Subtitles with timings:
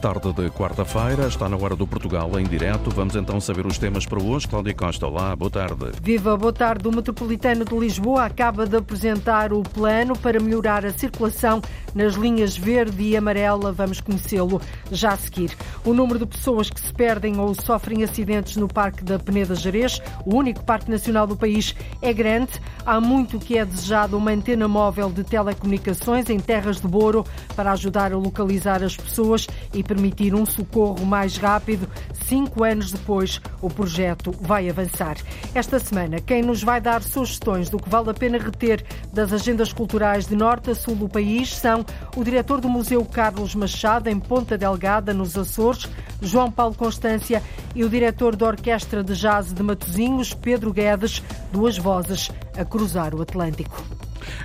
[0.00, 2.88] Tarde de quarta-feira, está na hora do Portugal em direto.
[2.88, 4.48] Vamos então saber os temas para hoje.
[4.48, 5.90] Cláudia Costa, olá, boa tarde.
[6.02, 6.88] Viva, boa tarde.
[6.88, 11.60] O Metropolitano de Lisboa acaba de apresentar o plano para melhorar a circulação
[11.94, 13.72] nas linhas verde e amarela.
[13.72, 15.54] Vamos conhecê-lo já a seguir.
[15.84, 20.00] O número de pessoas que se perdem ou sofrem acidentes no Parque da Peneda Jerez,
[20.24, 22.52] o único parque nacional do país, é grande.
[22.84, 27.72] Há muito que é desejado uma antena móvel de telecomunicações em terras de Boro para
[27.72, 31.88] ajudar a localizar as pessoas e permitir um socorro mais rápido.
[32.26, 35.16] Cinco anos depois, o projeto vai avançar.
[35.54, 39.72] Esta semana, quem nos vai dar sugestões do que vale a pena reter das agendas
[39.72, 41.84] culturais de norte a sul do país são
[42.16, 45.86] o diretor do Museu Carlos Machado, em Ponta Delgada, nos Açores,
[46.22, 47.42] João Paulo Constância,
[47.74, 53.14] e o diretor da Orquestra de Jazz de Matosinhos, Pedro Guedes, duas vozes a cruzar
[53.14, 53.84] o Atlântico.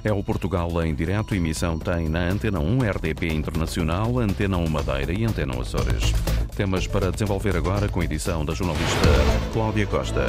[0.03, 1.35] É o Portugal em direto.
[1.35, 6.11] Emissão tem na Antena 1 RDP Internacional, Antena 1 Madeira e Antena Açores.
[6.55, 9.09] Temas para desenvolver agora com edição da jornalista
[9.53, 10.25] Cláudia Costa.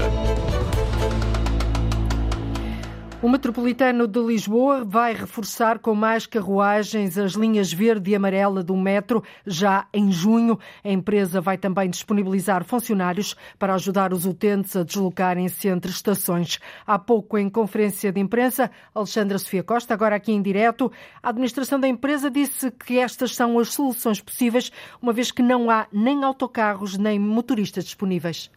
[3.26, 8.76] O Metropolitano de Lisboa vai reforçar com mais carruagens as linhas verde e amarela do
[8.76, 10.56] metro já em junho.
[10.84, 16.60] A empresa vai também disponibilizar funcionários para ajudar os utentes a deslocarem-se entre estações.
[16.86, 21.80] Há pouco, em conferência de imprensa, Alexandra Sofia Costa, agora aqui em direto, a administração
[21.80, 24.70] da empresa disse que estas são as soluções possíveis,
[25.02, 28.52] uma vez que não há nem autocarros nem motoristas disponíveis.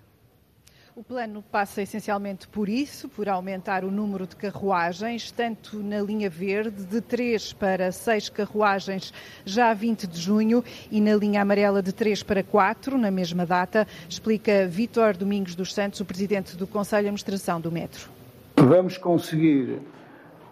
[0.99, 6.29] O plano passa essencialmente por isso, por aumentar o número de carruagens, tanto na linha
[6.29, 9.13] verde, de 3 para 6 carruagens
[9.45, 10.61] já a 20 de junho,
[10.91, 15.73] e na linha amarela, de 3 para 4, na mesma data, explica Vítor Domingos dos
[15.73, 18.09] Santos, o presidente do Conselho de Administração do Metro.
[18.57, 19.79] Vamos conseguir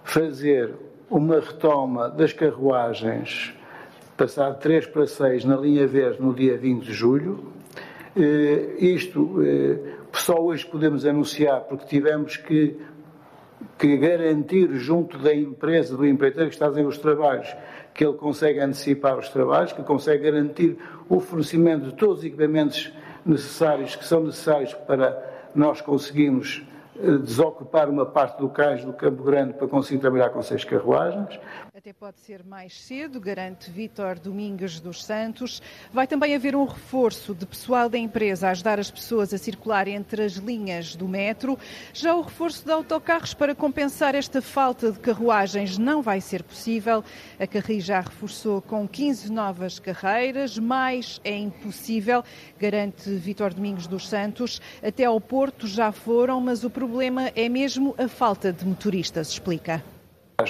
[0.06, 0.74] fazer
[1.10, 3.54] uma retoma das carruagens,
[4.16, 7.52] passar de 3 para 6 na linha verde no dia 20 de julho.
[8.80, 9.42] Isto
[10.22, 12.78] só hoje podemos anunciar, porque tivemos que,
[13.78, 17.56] que, garantir junto da empresa, do empreiteiro que está a fazer os trabalhos,
[17.94, 20.78] que ele consegue antecipar os trabalhos, que consegue garantir
[21.10, 22.92] o fornecimento de todos os equipamentos
[23.26, 26.64] necessários, que são necessários para nós conseguirmos
[27.24, 31.40] desocupar uma parte do cais do Campo Grande para conseguir trabalhar com seis carruagens.
[31.88, 35.62] Até pode ser mais cedo, garante Vítor Domingues dos Santos.
[35.94, 39.88] Vai também haver um reforço de pessoal da empresa a ajudar as pessoas a circular
[39.88, 41.58] entre as linhas do metro.
[41.94, 47.02] Já o reforço de autocarros para compensar esta falta de carruagens não vai ser possível.
[47.40, 52.22] A Carri já reforçou com 15 novas carreiras, mais é impossível,
[52.60, 54.60] garante Vítor Domingos dos Santos.
[54.86, 59.82] Até ao Porto já foram, mas o problema é mesmo a falta de motoristas, explica.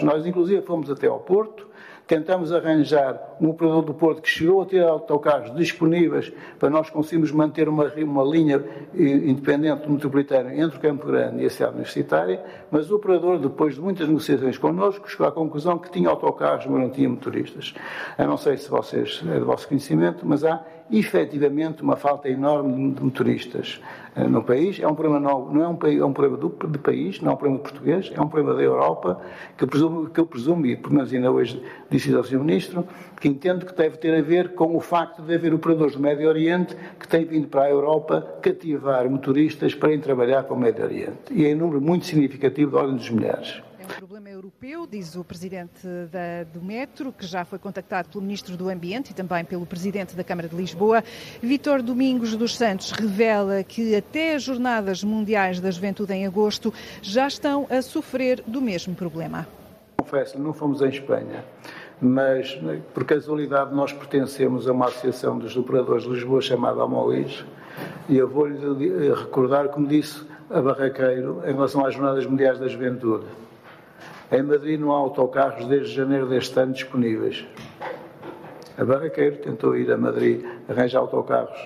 [0.03, 1.66] Nós, inclusive, fomos até ao Porto,
[2.06, 7.31] tentamos arranjar um operador do Porto que chegou a ter autocarros disponíveis para nós conseguirmos
[7.31, 8.62] manter uma, uma linha
[8.94, 13.81] independente metropolitana entre o Campo Grande e a cidade universitária, mas o operador, depois de
[13.81, 17.74] muitas negociações connosco, chegou à conclusão que tinha autocarros, mas não tinha motoristas.
[18.18, 22.92] Eu não sei se vocês é do vosso conhecimento, mas há efetivamente uma falta enorme
[22.92, 23.80] de motoristas
[24.16, 24.80] no país.
[24.80, 27.34] É um problema não, não é, um, é um problema do, de país, não é
[27.34, 29.22] um problema português, é um problema da Europa,
[29.58, 32.40] que eu presumo, que eu presumo e pelo menos ainda hoje disse ao Sr.
[32.40, 32.88] Ministro,
[33.20, 36.28] que entendo que deve ter a ver com o facto de haver operadores do Médio
[36.28, 40.84] Oriente que têm vindo para a Europa cativar motoristas para ir trabalhar para o Médio
[40.84, 41.31] Oriente.
[41.31, 43.67] E é um número muito significativo da ordem dos milhares.
[43.88, 48.58] Um problema europeu, diz o presidente da, do Metro, que já foi contactado pelo ministro
[48.58, 51.02] do Ambiente e também pelo presidente da Câmara de Lisboa.
[51.42, 57.28] Vítor Domingos dos Santos revela que até as Jornadas Mundiais da Juventude em agosto já
[57.28, 59.48] estão a sofrer do mesmo problema.
[59.96, 61.46] Confesso, não fomos em Espanha,
[62.02, 62.59] mas
[62.94, 67.46] por casualidade nós pertencemos a uma associação dos operadores de Lisboa chamada Amolis
[68.09, 73.25] e eu vou-lhe recordar, como disse a Barraqueiro, em relação às Jornadas Mundiais da Juventude.
[74.29, 77.45] Em Madrid não há autocarros desde janeiro deste ano disponíveis.
[78.77, 81.57] A Barraqueiro tentou ir a Madrid arranjar autocarros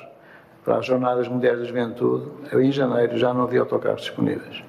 [0.64, 2.30] para as Jornadas Mundiais da Juventude.
[2.54, 4.64] Em janeiro já não havia autocarros disponíveis.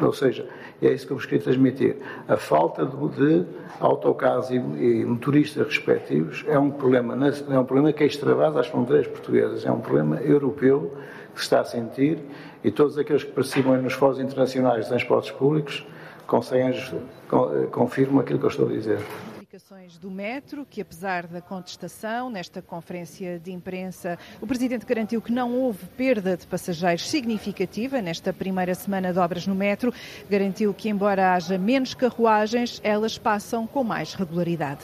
[0.00, 0.46] Ou seja,
[0.80, 1.96] é isso que eu vos queria transmitir.
[2.28, 3.46] A falta de, de
[3.80, 7.16] autocarros e, e, motoristas respectivos é um problema,
[7.50, 10.92] é um problema que extravasa as fronteiras portuguesas, é um problema europeu
[11.34, 12.18] que se está a sentir
[12.62, 15.84] e todos aqueles que participam nos fóruns internacionais de transportes públicos
[16.26, 16.72] conseguem,
[17.70, 19.00] confirmam aquilo que eu estou a dizer
[20.00, 25.54] do metro, que apesar da contestação nesta conferência de imprensa, o Presidente garantiu que não
[25.54, 29.94] houve perda de passageiros significativa nesta primeira semana de obras no metro.
[30.28, 34.82] Garantiu que, embora haja menos carruagens, elas passam com mais regularidade.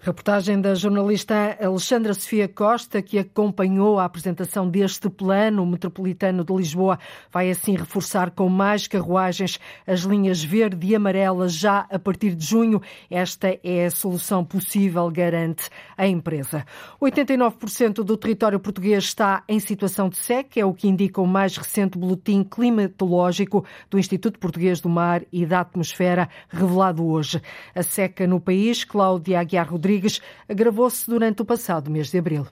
[0.00, 7.00] Reportagem da jornalista Alexandra Sofia Costa, que acompanhou a apresentação deste plano metropolitano de Lisboa,
[7.32, 12.46] vai assim reforçar com mais carruagens as linhas verde e amarela já a partir de
[12.46, 12.80] junho.
[13.10, 16.64] Esta é a solução possível, garante a empresa.
[17.02, 21.56] 89% do território português está em situação de seca, é o que indica o mais
[21.56, 27.42] recente boletim climatológico do Instituto Português do Mar e da Atmosfera, revelado hoje.
[27.74, 32.46] A seca no país, Cláudia Aguiar Rodrigues, Rodrigues agravou-se durante o passado mês de abril.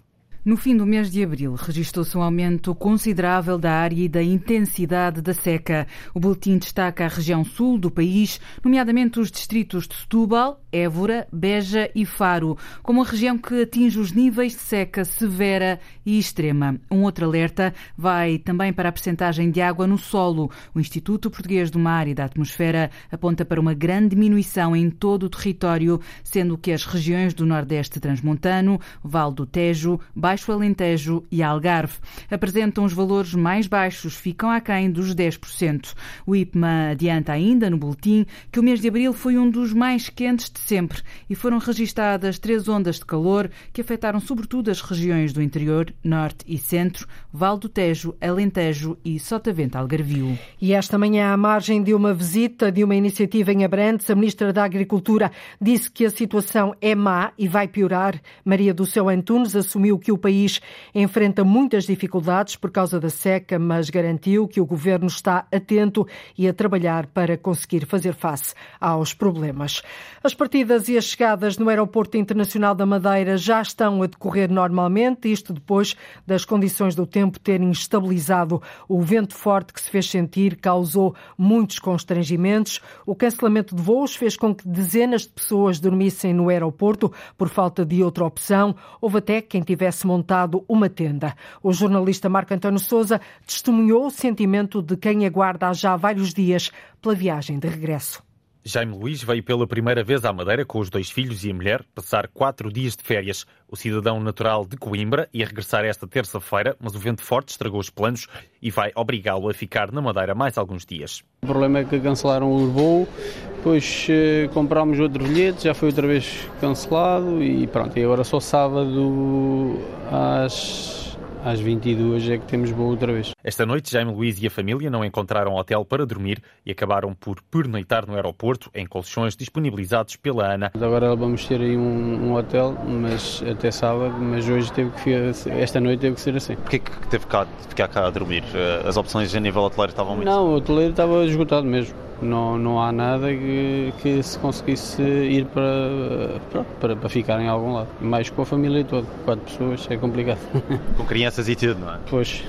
[0.46, 5.20] No fim do mês de abril, registrou-se um aumento considerável da área e da intensidade
[5.20, 5.88] da seca.
[6.14, 11.90] O boletim destaca a região sul do país, nomeadamente os distritos de Setúbal, Évora, Beja
[11.96, 16.78] e Faro, como a região que atinge os níveis de seca severa e extrema.
[16.88, 20.48] Um outro alerta vai também para a percentagem de água no solo.
[20.72, 25.25] O Instituto Português do Mar e da Atmosfera aponta para uma grande diminuição em todo
[25.25, 31.42] o território, sendo que as regiões do Nordeste Transmontano, Val do Tejo, Baixo Alentejo e
[31.42, 31.94] Algarve
[32.30, 35.94] apresentam os valores mais baixos, ficam aquém dos 10%.
[36.26, 40.08] O IPMA adianta ainda no boletim que o mês de abril foi um dos mais
[40.08, 45.32] quentes de sempre e foram registadas três ondas de calor que afetaram sobretudo as regiões
[45.32, 50.38] do interior, norte e centro, Val do Tejo, Alentejo e Sotavento Algarvio.
[50.60, 54.52] E esta manhã, à margem de uma visita de uma iniciativa em Abrantes, a Ministra
[54.52, 55.30] da Agricultura
[55.60, 58.20] disse que a situação é má e vai piorar.
[58.44, 60.61] Maria do Céu Antunes assumiu que o país
[60.93, 66.05] enfrenta muitas dificuldades por causa da seca, mas garantiu que o governo está atento
[66.37, 69.82] e a trabalhar para conseguir fazer face aos problemas.
[70.25, 75.31] As partidas e as chegadas no Aeroporto Internacional da Madeira já estão a decorrer normalmente,
[75.31, 75.94] isto depois
[76.26, 78.61] das condições do tempo terem estabilizado.
[78.88, 82.81] O vento forte que se fez sentir causou muitos constrangimentos.
[83.06, 87.84] O cancelamento de voos fez com que dezenas de pessoas dormissem no aeroporto por falta
[87.84, 88.75] de outra opção.
[89.00, 91.35] Houve até quem tivesse montado uma tenda.
[91.62, 96.70] O jornalista Marco António Souza testemunhou o sentimento de quem aguarda há já vários dias
[97.03, 98.25] pela viagem de regresso.
[98.68, 101.84] Jaime Luís veio pela primeira vez à Madeira com os dois filhos e a mulher
[101.94, 103.46] passar quatro dias de férias.
[103.70, 107.90] O cidadão natural de Coimbra ia regressar esta terça-feira, mas o vento forte estragou os
[107.90, 108.26] planos
[108.60, 111.22] e vai obrigá-lo a ficar na Madeira mais alguns dias.
[111.44, 113.08] O problema é que cancelaram o voo,
[113.54, 118.40] depois eh, comprámos outro bilhete, já foi outra vez cancelado e pronto, e agora só
[118.40, 119.78] sábado
[120.10, 121.06] às
[121.46, 123.31] às 22 é que temos boa outra vez.
[123.44, 127.40] Esta noite, Jaime Luiz e a família não encontraram hotel para dormir e acabaram por
[127.40, 130.72] pernoitar no aeroporto em colchões disponibilizados pela ANA.
[130.75, 135.12] Agora vamos ter aí um, um hotel, mas até sábado, mas hoje teve que
[135.52, 136.56] esta noite teve que ser assim.
[136.56, 138.43] Porquê que teve que ficar cá a dormir?
[138.52, 140.26] Eh, as opções a nível hoteleiro estavam muito...
[140.26, 145.44] Não, o hoteleiro estava esgotado mesmo não, não há nada que, que se conseguisse ir
[145.46, 147.88] para, para, para ficar em algum lado.
[148.00, 150.38] Mais com a família toda, quatro pessoas, é complicado.
[150.96, 151.98] Com crianças e tudo, não é?
[152.08, 152.42] Pois,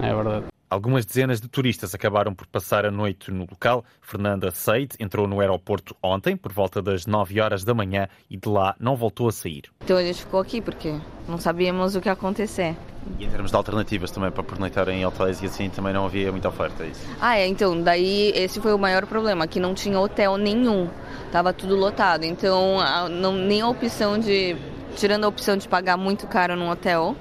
[0.00, 0.46] é verdade.
[0.68, 3.84] Algumas dezenas de turistas acabaram por passar a noite no local.
[4.00, 8.48] Fernanda Seid entrou no aeroporto ontem, por volta das 9 horas da manhã, e de
[8.48, 9.62] lá não voltou a sair.
[9.84, 12.74] Então a gente ficou aqui porque não sabíamos o que ia acontecer.
[13.16, 16.32] E em termos de alternativas também para pernoitar em hotéis e assim também não havia
[16.32, 17.00] muita oferta, é isso?
[17.20, 20.90] Ah, é, então, daí esse foi o maior problema, que não tinha hotel nenhum,
[21.30, 22.78] tava tudo lotado, então
[23.08, 24.56] não, nem a opção de,
[24.96, 27.14] tirando a opção de pagar muito caro num hotel,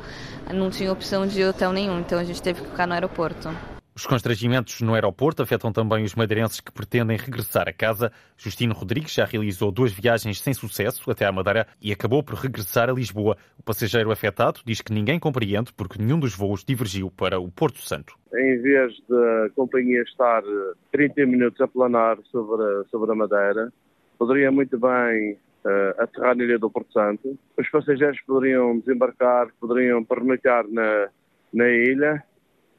[0.52, 3.50] não tinha opção de hotel nenhum, então a gente teve que ficar no aeroporto.
[3.96, 8.12] Os constrangimentos no aeroporto afetam também os madeirenses que pretendem regressar a casa.
[8.38, 12.90] Justino Rodrigues já realizou duas viagens sem sucesso até à Madeira e acabou por regressar
[12.90, 13.38] a Lisboa.
[13.58, 17.80] O passageiro afetado diz que ninguém compreende porque nenhum dos voos divergiu para o Porto
[17.80, 18.16] Santo.
[18.34, 20.44] Em vez da companhia estar
[20.92, 23.72] 30 minutos a planar sobre a, sobre a Madeira,
[24.18, 27.38] poderia muito bem uh, aterrar na ilha do Porto Santo.
[27.58, 31.10] Os passageiros poderiam desembarcar, poderiam pernoitar na,
[31.54, 32.24] na ilha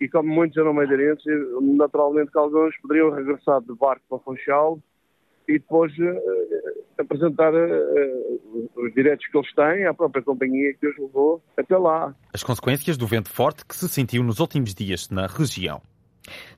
[0.01, 1.25] e como muitos eram madeirenses,
[1.61, 4.79] naturalmente que alguns poderiam regressar de barco para Funchal
[5.49, 6.21] e depois uh,
[6.99, 12.15] apresentar uh, os direitos que eles têm à própria companhia que os levou até lá.
[12.33, 15.81] As consequências do vento forte que se sentiu nos últimos dias na região.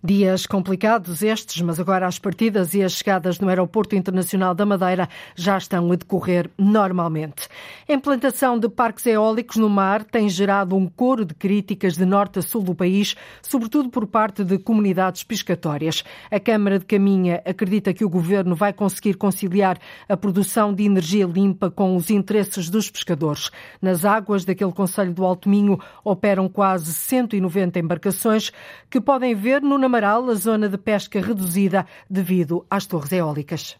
[0.02, 5.08] Dias complicados estes, mas agora as partidas e as chegadas no Aeroporto Internacional da Madeira
[5.34, 7.48] já estão a decorrer normalmente.
[7.88, 12.38] A implantação de parques eólicos no mar tem gerado um coro de críticas de norte
[12.38, 16.04] a sul do país, sobretudo por parte de comunidades pescatórias.
[16.30, 21.26] A Câmara de Caminha acredita que o governo vai conseguir conciliar a produção de energia
[21.26, 23.50] limpa com os interesses dos pescadores.
[23.80, 28.52] Nas águas daquele Conselho do Alto Minho operam quase 190 embarcações
[28.88, 33.78] que podem ver no Namaral a zona de pesca reduzida devido às torres eólicas.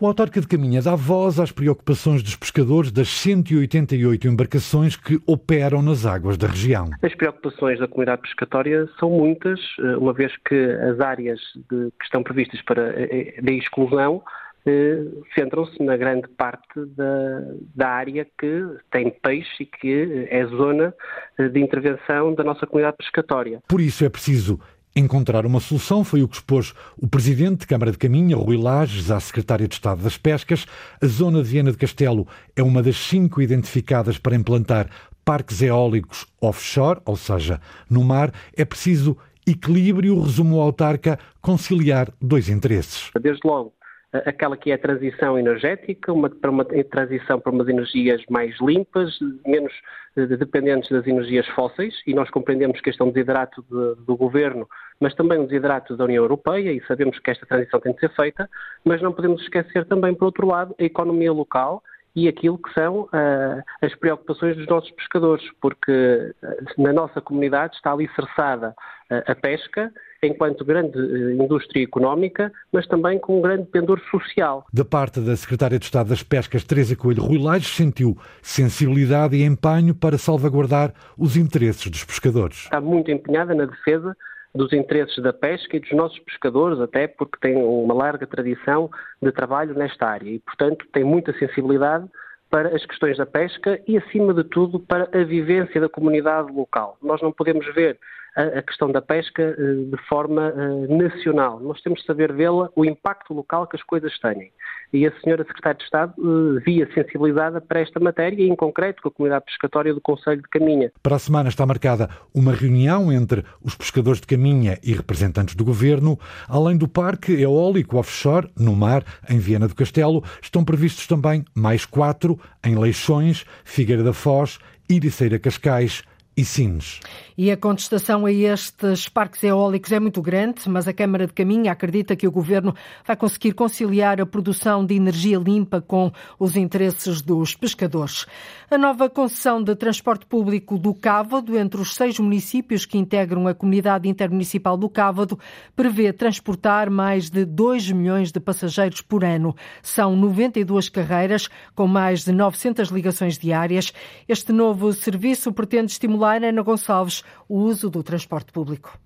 [0.00, 5.82] O autarca de Caminha dá voz às preocupações dos pescadores das 188 embarcações que operam
[5.82, 6.90] nas águas da região.
[7.02, 12.04] As preocupações da comunidade pescatória são muitas, eh, uma vez que as áreas de, que
[12.04, 14.22] estão previstas para a exclusão
[14.64, 15.02] eh,
[15.34, 17.42] centram-se na grande parte da,
[17.74, 20.94] da, área que tem peixe e que é zona
[21.38, 23.60] de intervenção da nossa comunidade pescatória.
[23.66, 24.60] Por isso é preciso
[24.96, 29.10] Encontrar uma solução foi o que expôs o presidente de Câmara de Caminha, Rui Lages,
[29.10, 30.66] à secretária de Estado das Pescas.
[31.00, 32.26] A zona de Viena de Castelo
[32.56, 34.88] é uma das cinco identificadas para implantar
[35.24, 38.32] parques eólicos offshore, ou seja, no mar.
[38.56, 39.16] É preciso
[39.46, 43.10] equilíbrio, resumo autarca, conciliar dois interesses.
[43.20, 43.72] Desde logo,
[44.12, 49.18] aquela que é a transição energética, uma, para uma transição para umas energias mais limpas,
[49.46, 49.72] menos
[50.16, 54.66] dependentes das energias fósseis, e nós compreendemos que este é um desidrato de, do governo,
[54.98, 58.10] mas também um desidrato da União Europeia, e sabemos que esta transição tem de ser
[58.14, 58.48] feita,
[58.84, 61.82] mas não podemos esquecer também, por outro lado, a economia local
[62.18, 67.76] e aquilo que são uh, as preocupações dos nossos pescadores, porque uh, na nossa comunidade
[67.76, 68.74] está ali cerçada
[69.10, 70.98] uh, a pesca enquanto grande
[71.40, 74.66] indústria económica, mas também com um grande pendor social.
[74.72, 79.44] Da parte da Secretária de Estado das Pescas, Teresa Coelho Rui Lages, sentiu sensibilidade e
[79.44, 82.64] empenho para salvaguardar os interesses dos pescadores.
[82.64, 84.16] Está muito empenhada na defesa
[84.58, 88.90] dos interesses da pesca e dos nossos pescadores, até porque tem uma larga tradição
[89.22, 92.06] de trabalho nesta área e, portanto, tem muita sensibilidade
[92.50, 96.98] para as questões da pesca e, acima de tudo, para a vivência da comunidade local.
[97.00, 97.98] Nós não podemos ver
[98.38, 101.58] a, questão da pesca eh, de forma eh, nacional.
[101.58, 104.52] Nós temos de saber vê-la, o impacto local que as coisas têm.
[104.92, 109.02] E a senhora Secretária de Estado eh, via sensibilizada para esta matéria e, em concreto,
[109.02, 110.92] com a comunidade pescatória do Conselho de Caminha.
[111.02, 115.64] Para a semana está marcada uma reunião entre os pescadores de Caminha e representantes do
[115.64, 116.16] governo.
[116.48, 121.84] Além do parque eólico offshore, no mar, em Viena do Castelo, estão previstos também mais
[121.84, 126.04] quatro em Leixões, Figueira da Foz, Iriceira Cascais
[126.38, 127.00] e Sines.
[127.36, 131.72] E a contestação a estes parques eólicos é muito grande, mas a Câmara de Caminha
[131.72, 137.22] acredita que o Governo vai conseguir conciliar a produção de energia limpa com os interesses
[137.22, 138.24] dos pescadores.
[138.70, 143.54] A nova concessão de transporte público do Cávado, entre os seis municípios que integram a
[143.54, 145.38] Comunidade Intermunicipal do Cávado,
[145.74, 149.56] prevê transportar mais de 2 milhões de passageiros por ano.
[149.80, 153.92] São 92 carreiras, com mais de 900 ligações diárias.
[154.28, 158.98] Este novo serviço pretende estimular, Ana Gonçalves, o uso do transporte público.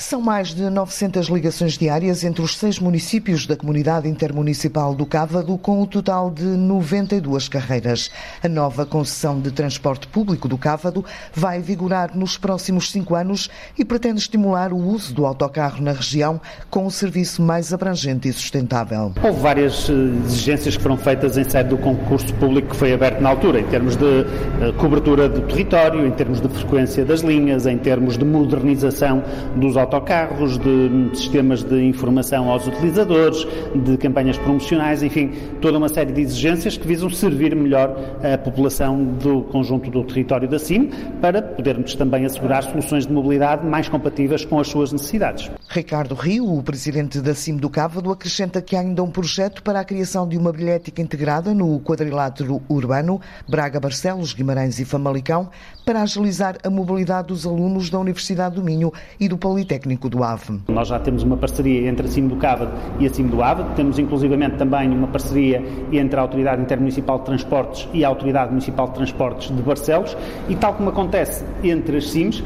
[0.00, 5.58] São mais de 900 ligações diárias entre os seis municípios da Comunidade Intermunicipal do Cávado,
[5.58, 8.08] com o um total de 92 carreiras.
[8.40, 13.84] A nova concessão de transporte público do Cávado vai vigorar nos próximos cinco anos e
[13.84, 16.40] pretende estimular o uso do autocarro na região
[16.70, 19.12] com um serviço mais abrangente e sustentável.
[19.20, 19.92] Houve várias eh,
[20.26, 23.66] exigências que foram feitas em sede do concurso público que foi aberto na altura, em
[23.66, 28.24] termos de eh, cobertura do território, em termos de frequência das linhas, em termos de
[28.24, 29.24] modernização
[29.56, 35.88] dos autocarros autocarros, de sistemas de informação aos utilizadores, de campanhas promocionais, enfim, toda uma
[35.88, 40.90] série de exigências que visam servir melhor a população do conjunto do território da CIM
[41.20, 45.50] para podermos também assegurar soluções de mobilidade mais compatíveis com as suas necessidades.
[45.68, 49.80] Ricardo Rio, o presidente da CIM do Cávado, acrescenta que há ainda um projeto para
[49.80, 55.48] a criação de uma bilhética integrada no quadrilátero urbano Braga-Barcelos, Guimarães e Famalicão
[55.88, 60.22] para agilizar a mobilidade dos alunos da Universidade do Minho e do Politécnico técnico do
[60.22, 60.60] AVE.
[60.68, 63.64] Nós já temos uma parceria entre a CIM do Cávado e a CIM do AVE,
[63.74, 68.88] temos inclusivamente também uma parceria entre a Autoridade Intermunicipal de Transportes e a Autoridade Municipal
[68.88, 70.14] de Transportes de Barcelos
[70.46, 72.44] e tal como acontece entre as CIMs uh,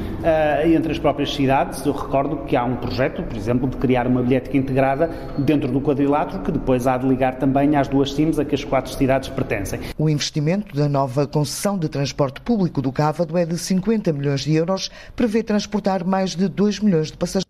[0.66, 4.06] e entre as próprias cidades, eu recordo que há um projeto, por exemplo, de criar
[4.06, 8.38] uma bilhética integrada dentro do quadrilátero que depois há de ligar também às duas CIMs
[8.38, 9.80] a que as quatro cidades pertencem.
[9.98, 14.54] O investimento da nova concessão de transporte público do Cávado é de 50 milhões de
[14.54, 17.41] euros, prevê transportar mais de 2 milhões de passageiros.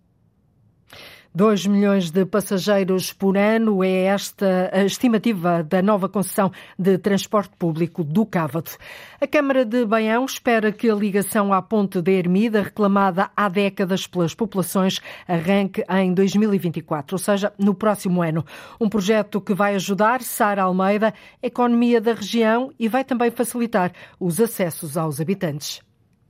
[1.34, 7.56] 2 milhões de passageiros por ano é esta a estimativa da nova concessão de transporte
[7.58, 8.72] público do Cávado.
[9.18, 14.06] A Câmara de Baião espera que a ligação à Ponte da Ermida, reclamada há décadas
[14.06, 18.44] pelas populações, arranque em 2024, ou seja, no próximo ano.
[18.78, 23.90] Um projeto que vai ajudar Sara Almeida, a economia da região e vai também facilitar
[24.20, 25.80] os acessos aos habitantes.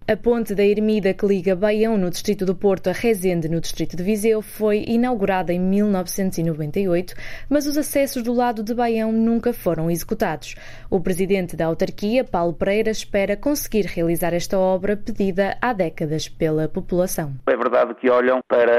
[0.08, 3.96] A ponte da Ermida que liga Baião, no distrito do Porto, a Rezende, no distrito
[3.96, 7.14] de Viseu, foi inaugurada em 1998,
[7.48, 10.56] mas os acessos do lado de Baião nunca foram executados.
[10.90, 16.66] O presidente da autarquia, Paulo Pereira, espera conseguir realizar esta obra pedida há décadas pela
[16.66, 17.34] população.
[17.46, 18.72] É verdade que olham para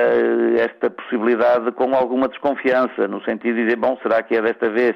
[0.60, 4.94] esta possibilidade com alguma desconfiança, no sentido de dizer, bom, será que é desta vez?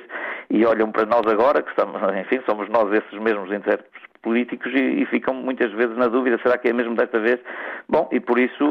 [0.49, 5.01] e olham para nós agora, que estamos, enfim, somos nós esses mesmos intérpretes políticos e,
[5.01, 7.39] e, ficam muitas vezes na dúvida, será que é mesmo desta vez?
[7.87, 8.65] Bom, e por isso,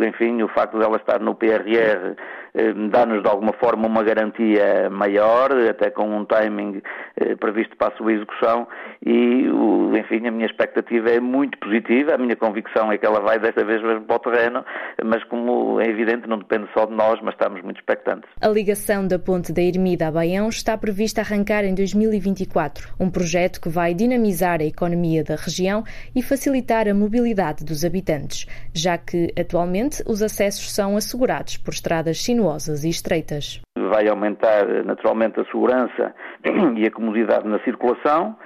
[0.00, 2.16] eh, enfim, o facto de ela estar no PRR
[2.90, 6.80] dá-nos de alguma forma uma garantia maior, até com um timing
[7.16, 8.66] eh, previsto para a sua execução.
[9.04, 9.46] E,
[9.98, 13.64] enfim, a minha expectativa é muito positiva, a minha convicção é que ela vai desta
[13.64, 14.64] vez para o terreno,
[15.04, 18.28] mas como é evidente não depende só de nós, mas estamos muito expectantes.
[18.40, 23.60] A ligação da ponte da Ermida a Baião está prevista arrancar em 2024, um projeto
[23.60, 25.84] que vai dinamizar a economia da região
[26.14, 32.22] e facilitar a mobilidade dos habitantes, já que atualmente os acessos são assegurados por estradas
[32.22, 32.45] sinuosas
[32.84, 33.60] e estreitas.
[33.76, 36.14] Vai aumentar naturalmente a segurança
[36.76, 38.36] e a comodidade na circulação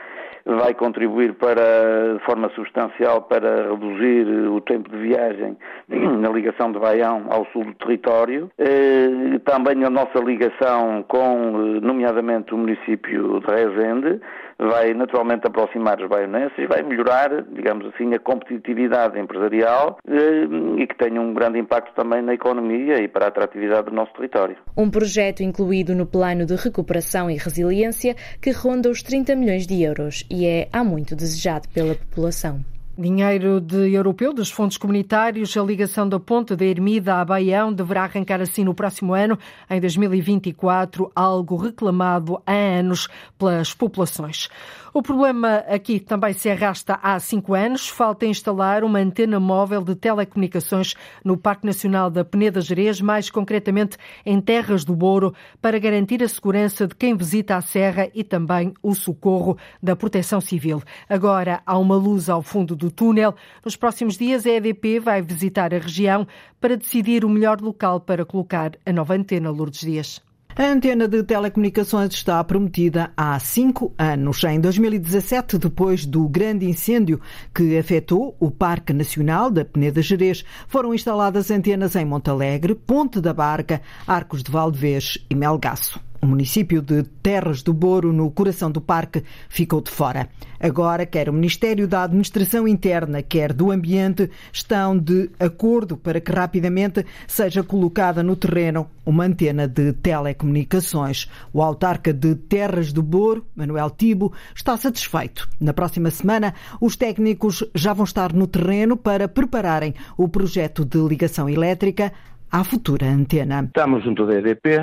[0.45, 5.57] vai contribuir para, de forma substancial para reduzir o tempo de viagem
[5.88, 8.50] na ligação de Baião ao sul do território.
[8.59, 14.21] Eh, também a nossa ligação com, eh, nomeadamente, o município de Rezende,
[14.61, 20.87] vai naturalmente aproximar os baionenses e vai melhorar, digamos assim, a competitividade empresarial eh, e
[20.87, 24.57] que tenha um grande impacto também na economia e para a atratividade do nosso território.
[24.76, 29.83] Um projeto incluído no Plano de Recuperação e Resiliência que ronda os 30 milhões de
[29.83, 32.61] euros e é há muito desejado pela população.
[33.00, 38.02] Dinheiro de europeu dos fundos comunitários, a ligação da ponte da Ermida a Baião deverá
[38.04, 39.38] arrancar assim no próximo ano,
[39.71, 44.50] em 2024, algo reclamado há anos pelas populações.
[44.93, 47.89] O problema aqui também se arrasta há cinco anos.
[47.89, 50.95] Falta instalar uma antena móvel de telecomunicações
[51.25, 55.33] no Parque Nacional da Peneda Gerês, mais concretamente em Terras do Boro,
[55.63, 60.41] para garantir a segurança de quem visita a serra e também o socorro da Proteção
[60.41, 60.83] Civil.
[61.09, 63.37] Agora há uma luz ao fundo do túnel.
[63.65, 66.27] Nos próximos dias, a EDP vai visitar a região
[66.61, 70.30] para decidir o melhor local para colocar a nova antena Lourdes Dias.
[70.57, 74.42] A antena de telecomunicações está prometida há cinco anos.
[74.45, 77.21] Em 2017, depois do grande incêndio
[77.54, 83.32] que afetou o Parque Nacional da Peneda Gerês, foram instaladas antenas em Montalegre, Ponte da
[83.32, 86.10] Barca, Arcos de Valdevez e Melgaço.
[86.23, 90.28] O município de Terras do Boro, no coração do parque, ficou de fora.
[90.61, 96.30] Agora, quer o Ministério da Administração Interna, quer do Ambiente, estão de acordo para que
[96.30, 101.26] rapidamente seja colocada no terreno uma antena de telecomunicações.
[101.54, 105.49] O autarca de Terras do Boro, Manuel Tibo, está satisfeito.
[105.59, 106.52] Na próxima semana,
[106.83, 112.13] os técnicos já vão estar no terreno para prepararem o projeto de ligação elétrica
[112.52, 113.65] à futura antena.
[113.65, 114.80] Estamos junto da EDP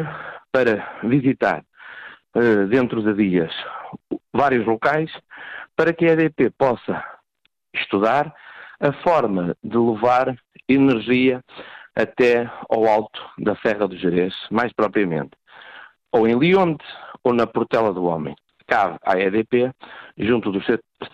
[0.52, 1.64] para visitar
[2.36, 3.54] uh, dentro de dias
[4.34, 5.12] vários locais
[5.76, 7.04] para que a EDP possa
[7.74, 8.34] estudar
[8.80, 10.36] a forma de levar
[10.68, 11.44] energia
[11.96, 15.32] até ao alto da Serra do Jerez, mais propriamente,
[16.12, 16.84] ou em Lionde
[17.24, 18.36] ou na Portela do Homem.
[18.68, 19.72] Cabe à EDP,
[20.18, 20.66] junto dos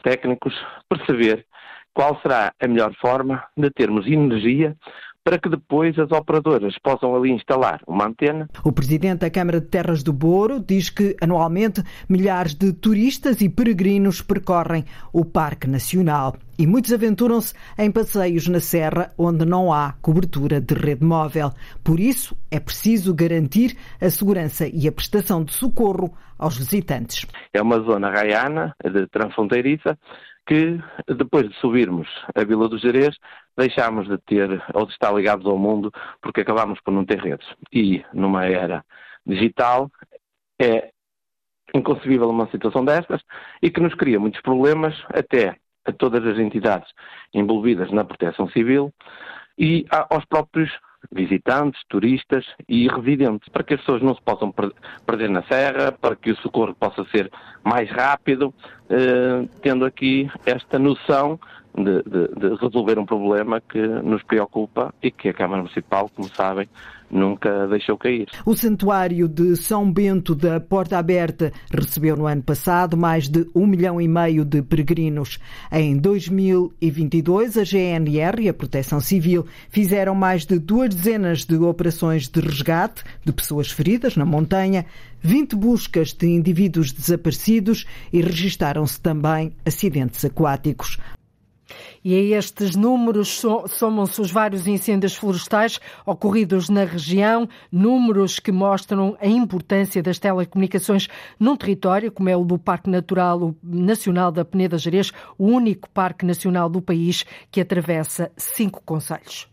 [0.02, 0.54] técnicos,
[0.90, 1.46] perceber
[1.94, 4.76] qual será a melhor forma de termos energia
[5.24, 8.50] para que depois as operadoras possam ali instalar uma antena.
[8.64, 13.50] O presidente da Câmara de Terras do Boro diz que anualmente milhares de turistas e
[13.50, 14.84] peregrinos percorrem
[15.14, 20.74] o Parque Nacional e muitos aventuram-se em passeios na serra onde não há cobertura de
[20.74, 21.52] rede móvel.
[21.84, 27.26] Por isso, é preciso garantir a segurança e a prestação de socorro aos visitantes.
[27.54, 29.98] É uma zona raiana, de transfronteiriça,
[30.46, 33.16] que depois de subirmos a Vila do Jerez,
[33.58, 37.48] deixámos de ter ou de estar ligados ao mundo porque acabámos por não ter redes.
[37.72, 38.84] E numa era
[39.26, 39.90] digital
[40.60, 40.90] é
[41.74, 43.22] inconcebível uma situação destas
[43.62, 46.90] e que nos cria muitos problemas até a todas as entidades
[47.34, 48.94] envolvidas na proteção civil
[49.58, 50.72] e aos próprios
[51.12, 54.54] visitantes, turistas e residentes, para que as pessoas não se possam
[55.06, 57.30] perder na serra, para que o socorro possa ser
[57.64, 58.54] mais rápido,
[58.90, 61.40] eh, tendo aqui esta noção
[61.76, 66.30] de, de, de, resolver um problema que nos preocupa e que a Câmara Municipal, como
[66.30, 66.68] sabem,
[67.10, 68.28] nunca deixou cair.
[68.46, 73.68] O Santuário de São Bento da Porta Aberta recebeu no ano passado mais de um
[73.68, 75.40] milhão e meio de peregrinos.
[75.72, 82.28] Em 2022, a GNR e a Proteção Civil fizeram mais de duas dezenas de operações
[82.28, 84.86] de resgate de pessoas feridas na montanha,
[85.22, 90.98] 20 buscas de indivíduos desaparecidos e registaram-se também acidentes aquáticos.
[92.04, 99.18] E a estes números somam-se os vários incêndios florestais ocorridos na região, números que mostram
[99.22, 101.08] a importância das telecomunicações
[101.40, 106.26] num território como é o do Parque Natural Nacional da Peneda Gerês, o único parque
[106.26, 109.48] nacional do país que atravessa cinco conselhos.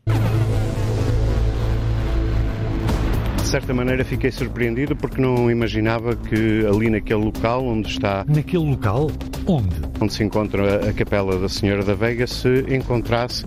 [3.50, 8.24] Certa maneira fiquei surpreendido porque não imaginava que ali naquele local onde está.
[8.28, 9.10] Naquele local?
[9.44, 9.74] Onde?
[10.00, 13.44] Onde se encontra a Capela da Senhora da Veiga se encontrasse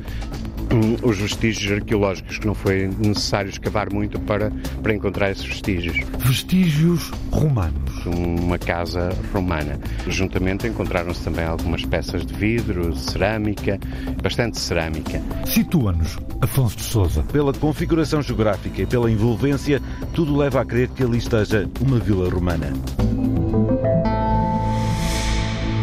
[1.03, 5.97] os vestígios arqueológicos, que não foi necessário escavar muito para, para encontrar esses vestígios.
[6.19, 8.05] Vestígios romanos.
[8.05, 9.79] Uma casa romana.
[10.07, 13.79] Juntamente encontraram-se também algumas peças de vidro, cerâmica,
[14.21, 15.21] bastante cerâmica.
[15.45, 17.23] Situa-nos, Afonso de Souza.
[17.23, 19.81] Pela configuração geográfica e pela envolvência,
[20.13, 22.73] tudo leva a crer que ali esteja uma vila romana.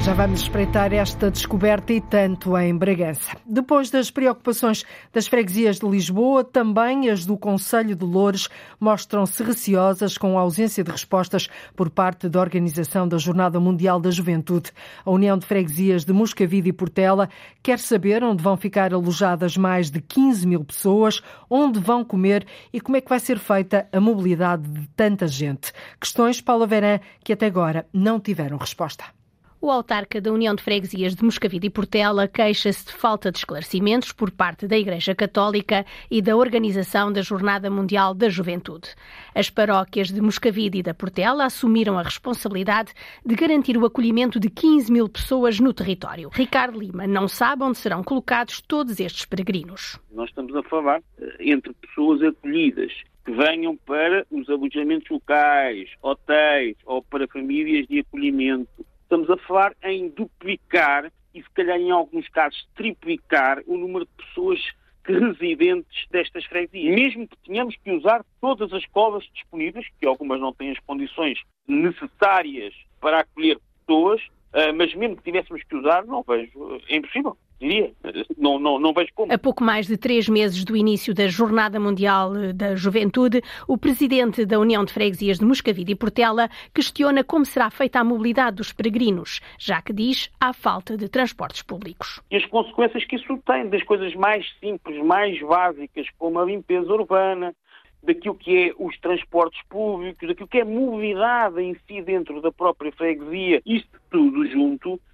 [0.03, 3.37] Já vamos espreitar esta descoberta e tanto em Bragança.
[3.45, 4.83] Depois das preocupações
[5.13, 8.49] das freguesias de Lisboa, também as do Conselho de Loures
[8.81, 14.11] mostram-se receosas com a ausência de respostas por parte da organização da Jornada Mundial da
[14.11, 14.73] Juventude.
[15.05, 17.29] A União de Freguesias de Moscavide e Portela
[17.63, 22.81] quer saber onde vão ficar alojadas mais de 15 mil pessoas, onde vão comer e
[22.81, 25.75] como é que vai ser feita a mobilidade de tanta gente.
[26.01, 29.20] Questões, Paula Verã, que até agora não tiveram resposta.
[29.63, 34.11] O autarca da União de Freguesias de Moscavide e Portela queixa-se de falta de esclarecimentos
[34.11, 38.89] por parte da Igreja Católica e da organização da Jornada Mundial da Juventude.
[39.35, 44.49] As paróquias de Moscavide e da Portela assumiram a responsabilidade de garantir o acolhimento de
[44.49, 46.31] 15 mil pessoas no território.
[46.33, 50.01] Ricardo Lima não sabe onde serão colocados todos estes peregrinos.
[50.11, 52.91] Nós estamos a falar eh, entre pessoas acolhidas
[53.27, 59.75] que venham para os alojamentos locais, hotéis ou para famílias de acolhimento Estamos a falar
[59.83, 64.61] em duplicar e, se calhar, em alguns casos, triplicar o número de pessoas
[65.03, 66.95] residentes destas freguesias.
[66.95, 71.41] Mesmo que tenhamos que usar todas as escolas disponíveis, que algumas não têm as condições
[71.67, 77.37] necessárias para acolher pessoas, ah, mas mesmo que tivéssemos que usar, não vejo, é impossível
[77.61, 77.93] diria.
[78.37, 79.33] Não, não, não vejo como.
[79.33, 84.47] A pouco mais de três meses do início da Jornada Mundial da Juventude, o presidente
[84.47, 88.73] da União de Freguesias de Moscavide e Portela questiona como será feita a mobilidade dos
[88.73, 92.21] peregrinos, já que diz há falta de transportes públicos.
[92.31, 96.91] E as consequências que isso tem, das coisas mais simples, mais básicas, como a limpeza
[96.93, 97.55] urbana,
[98.03, 102.91] daquilo que é os transportes públicos, daquilo que é mobilidade em si dentro da própria
[102.93, 105.10] freguesia, isto tudo junto eh,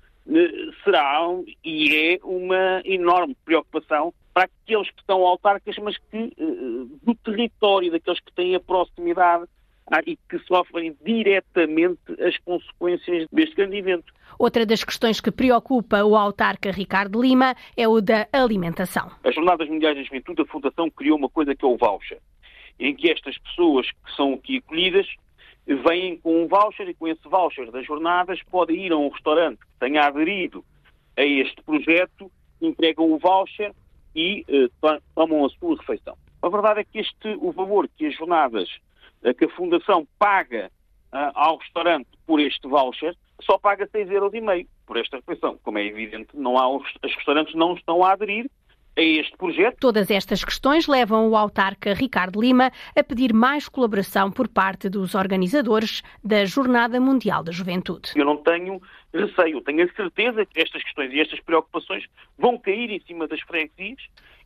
[0.84, 1.20] será
[1.64, 7.90] e é uma enorme preocupação para aqueles que estão autarcas, mas que eh, do território,
[7.90, 9.46] daqueles que têm a proximidade
[9.90, 14.12] ah, e que sofrem diretamente as consequências deste grande evento.
[14.38, 19.10] Outra das questões que preocupa o autarca Ricardo Lima é o da alimentação.
[19.24, 22.18] As Jornadas Mundiais da Juventude, a Fundação criou uma coisa que é o voucher,
[22.78, 25.06] em que estas pessoas que são aqui acolhidas
[25.74, 29.58] vêm com um voucher e com esse voucher das jornadas podem ir a um restaurante
[29.58, 30.64] que tenha aderido
[31.16, 33.72] a este projeto, entregam o voucher
[34.14, 36.16] e uh, tomam a sua refeição.
[36.40, 38.68] A verdade é que este, o valor que as jornadas,
[39.22, 40.70] uh, que a Fundação paga
[41.12, 45.58] uh, ao restaurante por este voucher, só paga 6,5 euros por esta refeição.
[45.62, 48.48] Como é evidente, não há, os restaurantes não estão a aderir
[48.96, 49.76] a este projeto.
[49.78, 55.14] Todas estas questões levam o autarca Ricardo Lima a pedir mais colaboração por parte dos
[55.14, 58.12] organizadores da Jornada Mundial da Juventude.
[58.16, 58.80] Eu não tenho
[59.12, 62.04] receio, tenho a certeza que estas questões e estas preocupações
[62.38, 64.02] vão cair em cima das freguesias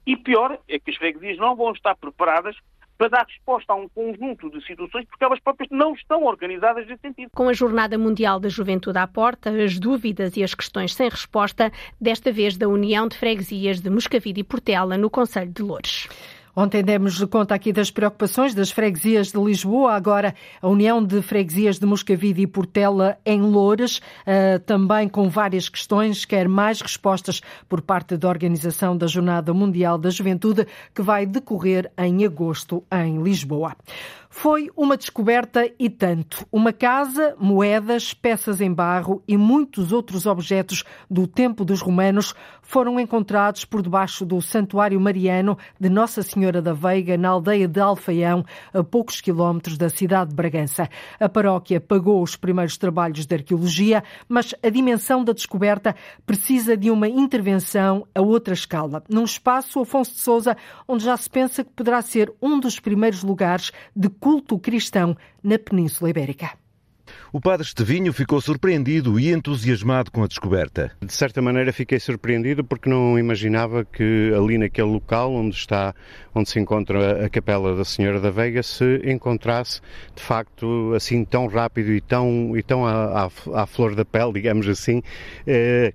[0.07, 2.57] e pior é que as freguesias não vão estar preparadas
[3.01, 7.01] para dar resposta a um conjunto de situações porque elas próprias não estão organizadas nesse
[7.01, 7.31] sentido.
[7.35, 11.73] Com a Jornada Mundial da Juventude à porta, as dúvidas e as questões sem resposta,
[11.99, 16.11] desta vez da União de Freguesias de Moscavide e Portela, no Conselho de Loures.
[16.61, 21.79] Ontem demos conta aqui das preocupações das freguesias de Lisboa, agora a União de Freguesias
[21.79, 27.81] de Moscavide e Portela em Loures, eh, também com várias questões, quer mais respostas por
[27.81, 33.75] parte da Organização da Jornada Mundial da Juventude, que vai decorrer em agosto em Lisboa.
[34.33, 36.47] Foi uma descoberta e tanto.
[36.53, 43.01] Uma casa, moedas, peças em barro e muitos outros objetos do tempo dos romanos foram
[43.01, 48.45] encontrados por debaixo do Santuário Mariano de Nossa Senhora da Veiga, na aldeia de Alfaião,
[48.73, 50.89] a poucos quilómetros da cidade de Bragança.
[51.19, 56.89] A paróquia pagou os primeiros trabalhos de arqueologia, mas a dimensão da descoberta precisa de
[56.89, 61.73] uma intervenção a outra escala, num espaço, Afonso de Souza, onde já se pensa que
[61.73, 66.51] poderá ser um dos primeiros lugares de culto cristão na Península Ibérica.
[67.33, 70.93] O padre Estevinho ficou surpreendido e entusiasmado com a descoberta.
[71.01, 75.95] De certa maneira fiquei surpreendido porque não imaginava que ali naquele local onde está,
[76.35, 79.81] onde se encontra a capela da Senhora da Veiga, se encontrasse
[80.15, 84.33] de facto assim tão rápido e tão, e tão à, à, à flor da pele,
[84.33, 85.03] digamos assim,
[85.47, 85.93] eh,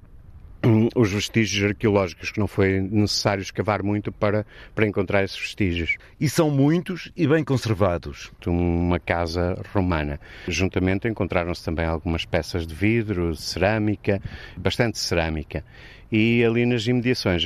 [0.96, 5.98] os vestígios arqueológicos, que não foi necessário escavar muito para, para encontrar esses vestígios.
[6.20, 8.32] E são muitos e bem conservados.
[8.46, 10.20] Uma casa romana.
[10.48, 14.22] Juntamente encontraram-se também algumas peças de vidro, cerâmica,
[14.58, 15.64] bastante cerâmica
[16.12, 17.44] e ali nas imediações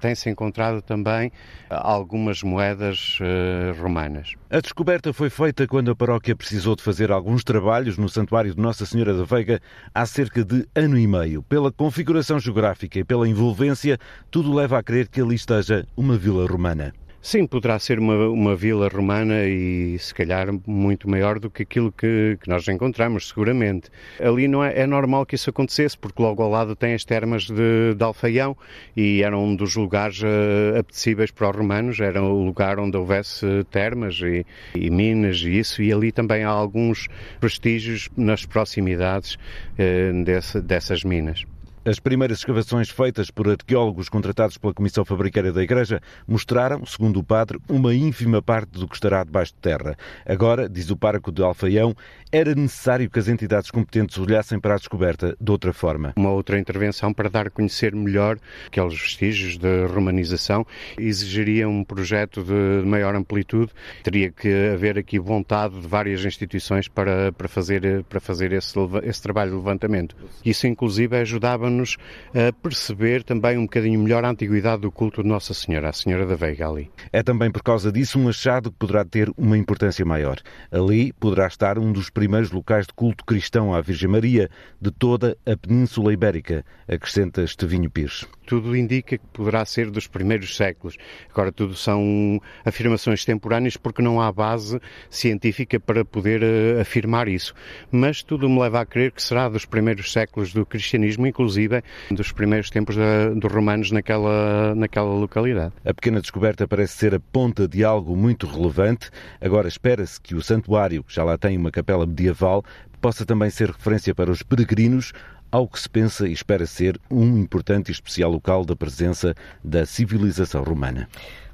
[0.00, 1.30] tem-se encontrado também
[1.70, 4.34] algumas moedas uh, romanas.
[4.50, 8.60] A descoberta foi feita quando a paróquia precisou de fazer alguns trabalhos no Santuário de
[8.60, 9.60] Nossa Senhora da Veiga
[9.94, 11.42] há cerca de ano e meio.
[11.42, 13.98] Pela configuração geográfica e pela envolvência,
[14.30, 16.92] tudo leva a crer que ali esteja uma vila romana.
[17.20, 21.90] Sim, poderá ser uma, uma vila romana e se calhar muito maior do que aquilo
[21.90, 23.90] que, que nós encontramos, seguramente.
[24.20, 27.44] Ali não é, é, normal que isso acontecesse, porque logo ao lado tem as termas
[27.44, 28.56] de, de Alfaião
[28.96, 33.44] e era um dos lugares uh, apetecíveis para os romanos, era o lugar onde houvesse
[33.68, 37.08] termas e, e minas e isso, e ali também há alguns
[37.40, 41.44] vestígios nas proximidades uh, desse, dessas minas.
[41.88, 47.24] As primeiras escavações feitas por arqueólogos contratados pela Comissão Fabricária da Igreja mostraram, segundo o
[47.24, 49.96] padre, uma ínfima parte do que estará debaixo de terra.
[50.26, 51.96] Agora, diz o pároco de Alfaião,
[52.30, 56.12] era necessário que as entidades competentes olhassem para a descoberta de outra forma.
[56.14, 60.66] Uma outra intervenção para dar a conhecer melhor aqueles vestígios de romanização
[60.98, 63.72] exigiria um projeto de maior amplitude.
[64.02, 68.74] Teria que haver aqui vontade de várias instituições para, para fazer, para fazer esse,
[69.04, 70.14] esse trabalho de levantamento.
[70.44, 71.96] Isso, inclusive, ajudava-nos nos
[72.34, 76.26] a perceber também um bocadinho melhor a antiguidade do culto de Nossa Senhora, a Senhora
[76.26, 76.90] da Veiga ali.
[77.12, 80.38] É também por causa disso um achado que poderá ter uma importância maior.
[80.70, 85.36] Ali poderá estar um dos primeiros locais de culto cristão à Virgem Maria de toda
[85.46, 90.96] a Península Ibérica, acrescenta Estevinho Pires tudo indica que poderá ser dos primeiros séculos.
[91.30, 97.52] Agora, tudo são afirmações temporâneas porque não há base científica para poder uh, afirmar isso.
[97.92, 101.67] Mas tudo me leva a crer que será dos primeiros séculos do cristianismo, inclusive
[102.10, 105.72] dos primeiros tempos da, dos romanos naquela, naquela localidade.
[105.84, 109.10] A pequena descoberta parece ser a ponta de algo muito relevante.
[109.40, 112.64] Agora, espera-se que o santuário, que já lá tem uma capela medieval,
[113.00, 115.12] possa também ser referência para os peregrinos
[115.50, 119.86] ao que se pensa e espera ser um importante e especial local da presença da
[119.86, 121.08] civilização romana.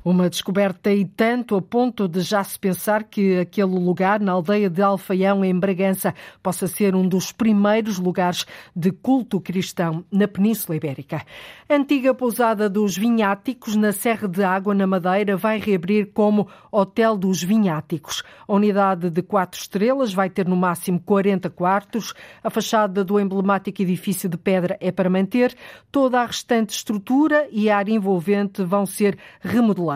[0.04, 4.68] Uma descoberta e tanto a ponto de já se pensar que aquele lugar, na aldeia
[4.68, 8.44] de Alfaião, em Bragança, possa ser um dos primeiros lugares
[8.76, 11.22] de culto cristão na Península Ibérica.
[11.66, 17.16] A antiga pousada dos Vinháticos, na Serra de Água, na Madeira, vai reabrir como Hotel
[17.16, 18.22] dos Vinháticos.
[18.46, 22.12] A unidade de quatro estrelas vai ter no máximo 40 quartos.
[22.42, 25.56] A fachada do emblemático edifício de pedra é para manter.
[25.90, 29.93] Toda a restante estrutura e a área envolvente vão ser remodeladas.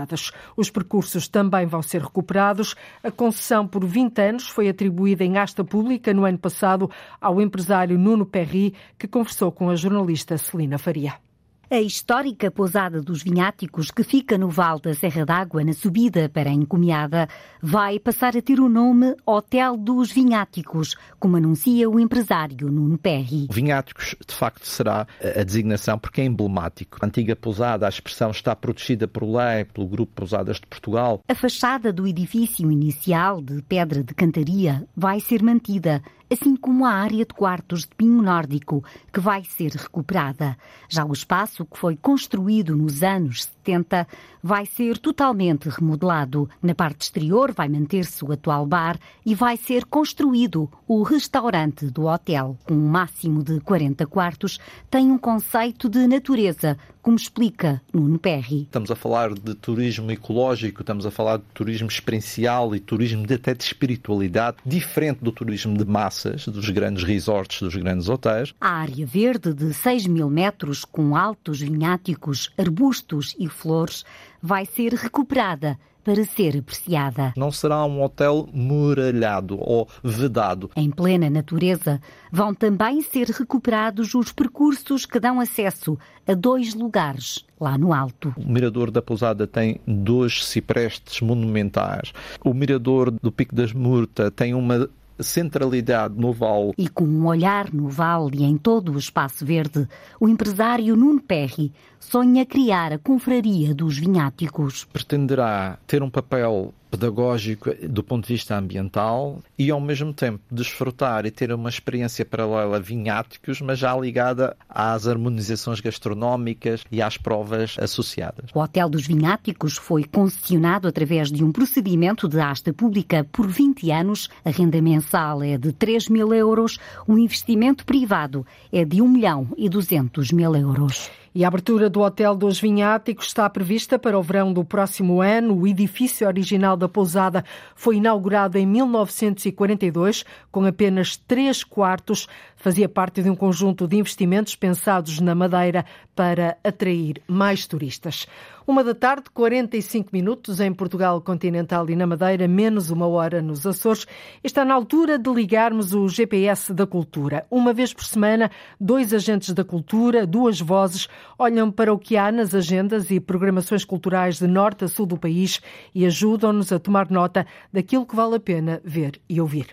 [0.56, 2.74] Os percursos também vão ser recuperados.
[3.02, 7.98] A concessão por 20 anos foi atribuída em asta pública no ano passado ao empresário
[7.98, 11.27] Nuno Perry, que conversou com a jornalista Celina Faria.
[11.70, 16.48] A histórica pousada dos Vinháticos, que fica no Val da Serra d'Água, na subida para
[16.48, 17.28] a Encomiada,
[17.60, 23.48] vai passar a ter o nome Hotel dos Vinháticos, como anuncia o empresário Nuno Perry.
[23.50, 26.96] Vinháticos, de facto, será a designação porque é emblemático.
[27.02, 31.20] A antiga pousada, a expressão está protegida por lei, pelo Grupo Pousadas de Portugal.
[31.28, 36.90] A fachada do edifício inicial, de pedra de cantaria, vai ser mantida assim como a
[36.90, 40.56] área de quartos de pinho nórdico, que vai ser recuperada.
[40.88, 44.06] Já o espaço que foi construído nos anos 70
[44.42, 46.48] vai ser totalmente remodelado.
[46.62, 52.06] Na parte exterior vai manter-se o atual bar e vai ser construído o restaurante do
[52.06, 52.56] hotel.
[52.64, 54.58] Com um máximo de 40 quartos,
[54.90, 58.64] tem um conceito de natureza, como explica Nuno Perry.
[58.64, 63.32] Estamos a falar de turismo ecológico, estamos a falar de turismo experiencial e turismo de,
[63.32, 68.54] até de espiritualidade, diferente do turismo de massas, dos grandes resorts, dos grandes hotéis.
[68.60, 74.04] A área verde de 6 mil metros, com altos vinháticos, arbustos e flores,
[74.42, 77.34] vai ser recuperada para ser apreciada.
[77.36, 80.70] Não será um hotel muralhado ou vedado.
[80.74, 82.00] Em plena natureza,
[82.32, 88.32] vão também ser recuperados os percursos que dão acesso a dois lugares lá no alto.
[88.38, 92.14] O mirador da pousada tem dois ciprestes monumentais.
[92.42, 94.88] O mirador do Pico das Murta tem uma
[95.22, 96.72] centralidade no vale.
[96.78, 99.88] E com um olhar no vale e em todo o espaço verde,
[100.20, 104.84] o empresário Nuno Perry sonha criar a confraria dos vinháticos.
[104.84, 111.26] Pretenderá ter um papel pedagógico do ponto de vista ambiental e ao mesmo tempo desfrutar
[111.26, 117.76] e ter uma experiência paralela vinháticos, mas já ligada às harmonizações gastronómicas e às provas
[117.78, 118.50] associadas.
[118.54, 123.90] O Hotel dos Vinháticos foi concessionado através de um procedimento de asta pública por 20
[123.90, 124.28] anos.
[124.44, 129.48] A renda mensal é de 3 mil euros, o investimento privado é de 1 milhão
[129.56, 131.10] e 200 mil euros.
[131.34, 135.56] E a abertura do Hotel dos Vinháticos está prevista para o verão do próximo ano.
[135.56, 142.26] O edifício original da pousada foi inaugurado em 1942, com apenas três quartos.
[142.58, 148.26] Fazia parte de um conjunto de investimentos pensados na Madeira para atrair mais turistas.
[148.66, 153.64] Uma da tarde, 45 minutos em Portugal continental e na Madeira, menos uma hora nos
[153.64, 154.06] Açores.
[154.42, 157.46] Está na altura de ligarmos o GPS da cultura.
[157.48, 162.32] Uma vez por semana, dois agentes da cultura, duas vozes, olham para o que há
[162.32, 165.62] nas agendas e programações culturais de norte a sul do país
[165.94, 169.68] e ajudam-nos a tomar nota daquilo que vale a pena ver e ouvir.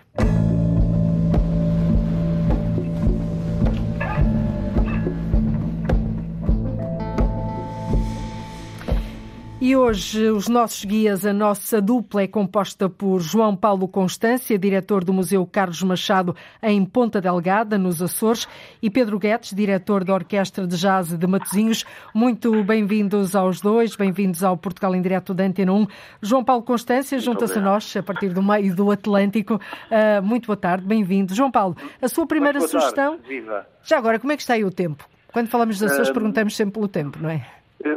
[9.58, 15.02] E hoje os nossos guias, a nossa dupla é composta por João Paulo Constância, diretor
[15.02, 18.46] do Museu Carlos Machado em Ponta Delgada, nos Açores,
[18.82, 21.86] e Pedro Guedes, diretor da Orquestra de Jazz de Matosinhos.
[22.14, 25.86] Muito bem-vindos aos dois, bem-vindos ao Portugal em Direto da Antena 1.
[26.20, 29.54] João Paulo Constância junta-se a nós a partir do meio do Atlântico.
[29.54, 31.34] Uh, muito boa tarde, bem-vindo.
[31.34, 33.18] João Paulo, a sua primeira sugestão.
[33.26, 33.66] Viva.
[33.82, 35.08] Já agora, como é que está aí o tempo?
[35.32, 36.12] Quando falamos dos Açores, um...
[36.12, 37.46] perguntamos sempre pelo tempo, não é?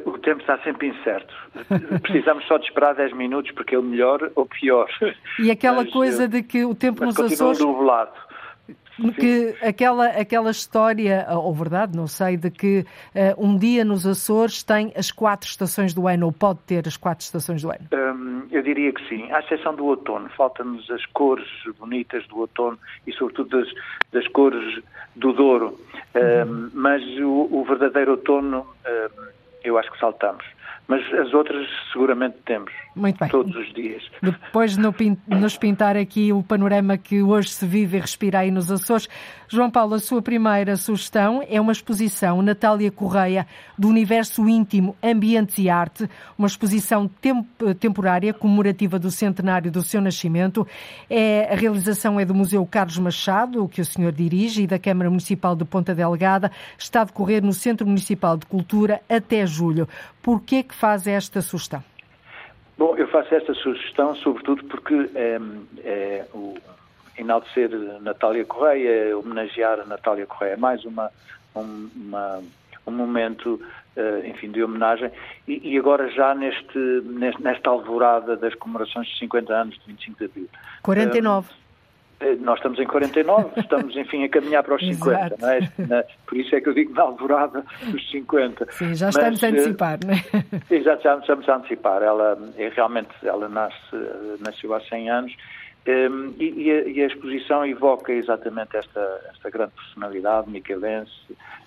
[0.05, 1.33] O tempo está sempre incerto.
[2.01, 4.89] Precisamos só de esperar 10 minutos porque é o melhor ou pior.
[5.39, 7.59] E aquela mas, coisa de que o tempo nos Açores.
[7.59, 8.11] nublado.
[9.17, 14.61] Que aquela, aquela história, ou verdade, não sei, de que uh, um dia nos Açores
[14.61, 17.87] tem as quatro estações do ano, ou pode ter as quatro estações do ano?
[17.93, 20.29] Um, eu diria que sim, à exceção do outono.
[20.35, 21.47] Faltam-nos as cores
[21.79, 23.69] bonitas do outono e, sobretudo, das,
[24.11, 24.83] das cores
[25.15, 25.79] do Douro.
[26.13, 26.65] Uhum.
[26.65, 28.67] Um, mas o, o, verdadeiro outono.
[29.69, 30.43] Eu acho que saltamos.
[30.87, 32.73] Mas as outras seguramente temos.
[32.95, 33.29] Muito bem.
[33.29, 34.01] Todos os dias.
[34.23, 34.81] Depois de
[35.27, 39.07] nos pintar aqui o panorama que hoje se vive e respira aí nos Açores,
[39.51, 45.57] João Paulo, a sua primeira sugestão é uma exposição Natália Correia do Universo Íntimo, Ambientes
[45.57, 46.07] e Arte,
[46.37, 47.47] uma exposição temp
[47.79, 50.67] temporária comemorativa do centenário do seu nascimento.
[51.09, 55.09] É, a realização é do Museu Carlos Machado, que o senhor dirige, e da Câmara
[55.09, 56.51] Municipal de Ponta Delgada.
[56.77, 59.89] Está a decorrer no Centro Municipal de Cultura até julho.
[60.21, 61.83] Por que é faz esta sugestão?
[62.77, 65.39] Bom, eu faço esta sugestão sobretudo porque é,
[65.83, 66.53] é, o,
[67.19, 67.69] enaltecer
[68.01, 71.11] Natália Correia, homenagear a Natália Correia, mais uma,
[71.55, 72.41] um, uma,
[72.87, 73.61] um momento,
[73.95, 75.11] uh, enfim, de homenagem.
[75.47, 80.17] E, e agora já neste, neste, nesta alvorada das comemorações de 50 anos de 25
[80.17, 80.49] de Abril.
[80.83, 81.49] 49.
[82.21, 86.05] Uh, nós estamos em 49, estamos, enfim, a caminhar para os 50, não é?
[86.25, 88.71] Por isso é que eu digo na alvorada dos 50.
[88.71, 90.75] Sim, já estamos Mas, a antecipar, não é?
[90.75, 92.01] Exato, já estamos a antecipar.
[92.01, 93.77] Ela, é, realmente, ela nasce,
[94.39, 95.35] nasceu há 100 anos
[95.89, 101.11] um, e, a, e, a, exposição evoca exatamente esta, esta grande personalidade michelense,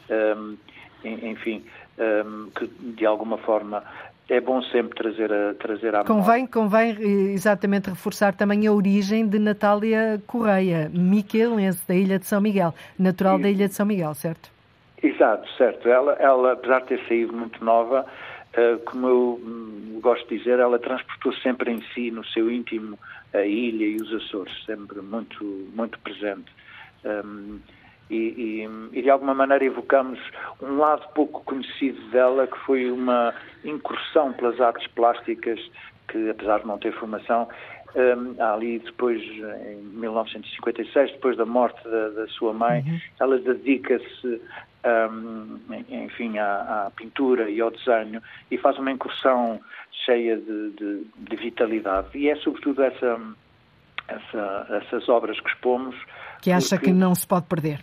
[0.09, 0.57] um,
[1.05, 1.65] enfim,
[1.99, 3.83] um, que de alguma forma
[4.29, 6.97] é bom sempre trazer a, trazer à convém, Convém
[7.33, 13.41] exatamente reforçar também a origem de Natália Correia, miquelense, da Ilha de São Miguel, natural
[13.41, 14.51] e, da Ilha de São Miguel, certo?
[15.03, 15.89] Exato, certo.
[15.89, 18.07] Ela, ela apesar de ter saído muito nova,
[18.57, 22.97] uh, como eu hum, gosto de dizer, ela transportou sempre em si, no seu íntimo,
[23.35, 26.51] a ilha e os Açores, sempre muito, muito presente.
[27.05, 27.61] Um,
[28.11, 30.18] e, e, e, de alguma maneira evocamos
[30.61, 35.59] um lado pouco conhecido dela, que foi uma incursão pelas artes plásticas,
[36.09, 37.49] que apesar de não ter formação,
[37.95, 43.01] um, ali depois, em 1956, depois da morte da, da sua mãe, uhum.
[43.21, 44.40] ela dedica-se
[44.85, 49.61] um, enfim, à, à, pintura e ao desenho e faz uma incursão
[50.05, 52.09] cheia de, de, de vitalidade.
[52.14, 53.21] E é sobretudo essa,
[54.09, 55.95] essa, essas obras que expomos.
[56.40, 56.87] Que acha porque...
[56.87, 57.81] que não se pode perder.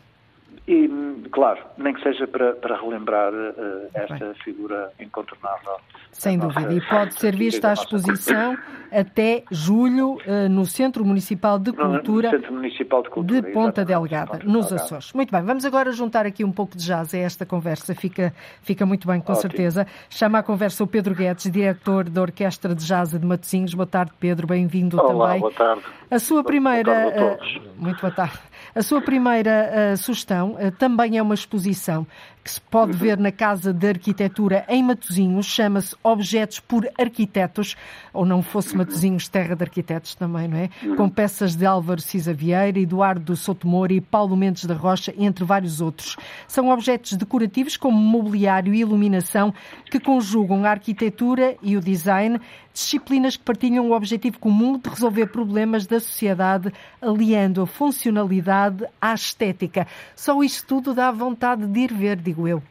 [0.68, 0.88] E,
[1.32, 4.34] claro, nem que seja para, para relembrar uh, esta Bem.
[4.44, 5.78] figura incontornável.
[6.12, 6.74] Sem dúvida.
[6.74, 8.58] E pode ser vista a exposição
[8.92, 14.40] até julho uh, no Centro Municipal de Cultura, Centro Municipal de, Cultura, de Ponta Delgada,
[14.44, 15.14] nos Açores.
[15.14, 17.96] Muito bem, vamos agora juntar aqui um pouco de jazz a esta conversa.
[17.96, 19.42] Fica, fica muito bem, com Ótimo.
[19.42, 19.88] certeza.
[20.10, 23.74] Chama a conversa o Pedro Guedes, diretor da Orquestra de Jazz de Matosinhos.
[23.74, 24.48] Boa tarde, Pedro.
[24.48, 25.40] Bem-vindo também.
[25.40, 25.82] boa tarde.
[26.10, 26.92] A sua primeira...
[26.92, 27.56] Boa tarde a todos.
[27.56, 28.40] Uh, muito boa tarde.
[28.76, 32.06] A sua primeira uh, sugestão uh, também é uma exposição
[32.50, 37.76] que se pode ver na Casa de Arquitetura em Matosinhos, chama-se Objetos por Arquitetos,
[38.12, 40.70] ou não fosse Matosinhos, Terra de Arquitetos também, não é?
[40.96, 45.80] Com peças de Álvaro Cisa Vieira, Eduardo Sotomori e Paulo Mendes da Rocha, entre vários
[45.80, 46.18] outros.
[46.48, 49.54] São objetos decorativos como mobiliário e iluminação
[49.86, 52.40] que conjugam a arquitetura e o design,
[52.74, 56.72] disciplinas que partilham o objetivo comum de resolver problemas da sociedade,
[57.02, 59.86] aliando a funcionalidade à estética.
[60.16, 62.62] Só isto tudo dá vontade de ir ver, digo eu.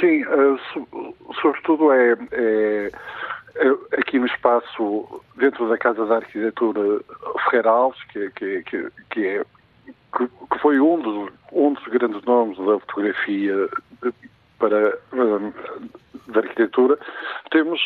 [0.00, 0.58] Sim, uh,
[1.40, 2.90] sobretudo é, é,
[3.56, 3.68] é,
[3.98, 7.00] aqui no espaço, dentro da Casa da Arquitetura
[7.44, 9.44] Ferreira Alves, que, que, que, que é
[10.16, 13.68] que, foi um dos, um dos grandes nomes da fotografia
[14.58, 14.98] para
[16.28, 16.98] da arquitetura,
[17.50, 17.80] temos,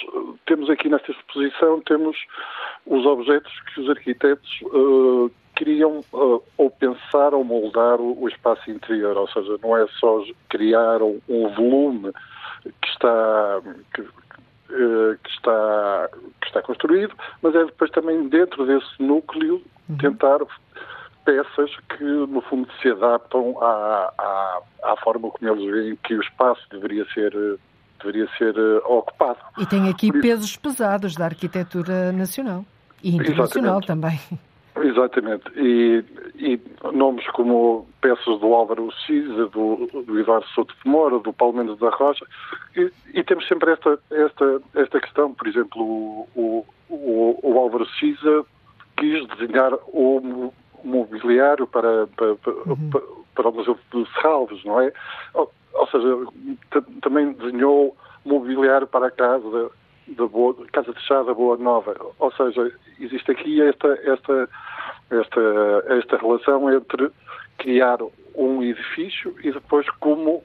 [0.47, 2.17] temos aqui nesta exposição temos
[2.87, 5.31] os objetos que os arquitetos uh,
[5.61, 10.25] queriam uh, ou pensar ou moldar o, o, espaço interior, ou seja, não é só
[10.49, 12.11] criar um, um volume
[12.63, 13.61] que está
[13.93, 16.09] que, uh, que, está
[16.41, 19.99] que está construído, mas é depois também dentro desse núcleo uhum.
[19.99, 20.39] tentar
[21.27, 26.23] peças que, no fundo, se adaptam à, à, à forma como eles veem que o
[26.23, 27.59] espaço deveria ser
[28.03, 29.41] deveria ser uh, ocupado.
[29.59, 32.65] E tem aqui pesos pesados da arquitetura nacional
[33.03, 34.19] e internacional também.
[34.83, 35.45] Exatamente.
[35.57, 36.05] E,
[36.37, 36.61] e,
[36.93, 41.79] nomes como peças do Álvaro Cisa, do, do Eduardo Souto de Moura, do Paulo Mendes
[41.79, 42.25] da Rocha,
[42.77, 45.83] e, e, temos sempre esta, esta, esta questão, por exemplo,
[46.35, 48.45] o, o, o Álvaro Cisa
[48.97, 50.53] quis desenhar o
[50.85, 52.33] mobiliário para, para,
[52.67, 52.91] uhum.
[52.91, 53.03] para,
[53.35, 54.93] para o Museu de Serralves, não é?
[55.35, 56.09] Ou, ou seja,
[57.03, 59.71] também desenhou mobiliário para a casa
[60.09, 61.95] da Boa, Casa Fechada Boa Nova.
[62.19, 64.49] Ou seja, existe aqui esta, esta,
[65.11, 65.41] esta,
[65.99, 67.11] esta relação entre
[67.59, 67.99] criar
[68.35, 70.37] um edifício e depois como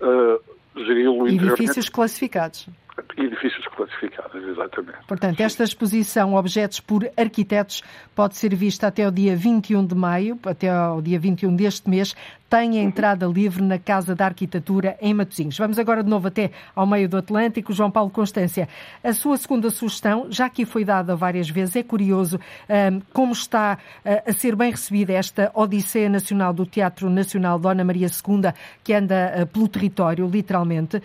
[0.00, 0.40] uh,
[0.76, 2.68] geri-lo Edifícios classificados
[3.16, 4.98] edifícios classificados, exatamente.
[5.06, 7.82] Portanto, esta exposição Objetos por Arquitetos
[8.14, 12.14] pode ser vista até o dia 21 de maio, até o dia 21 deste mês,
[12.48, 15.58] tem entrada livre na Casa da Arquitetura em Matosinhos.
[15.58, 17.72] Vamos agora de novo até ao meio do Atlântico.
[17.72, 18.68] João Paulo Constância,
[19.02, 22.38] a sua segunda sugestão, já que foi dada várias vezes, é curioso
[22.68, 27.82] um, como está uh, a ser bem recebida esta Odisseia Nacional do Teatro Nacional Dona
[27.82, 31.02] Maria II, que anda uh, pelo território, literalmente, uh,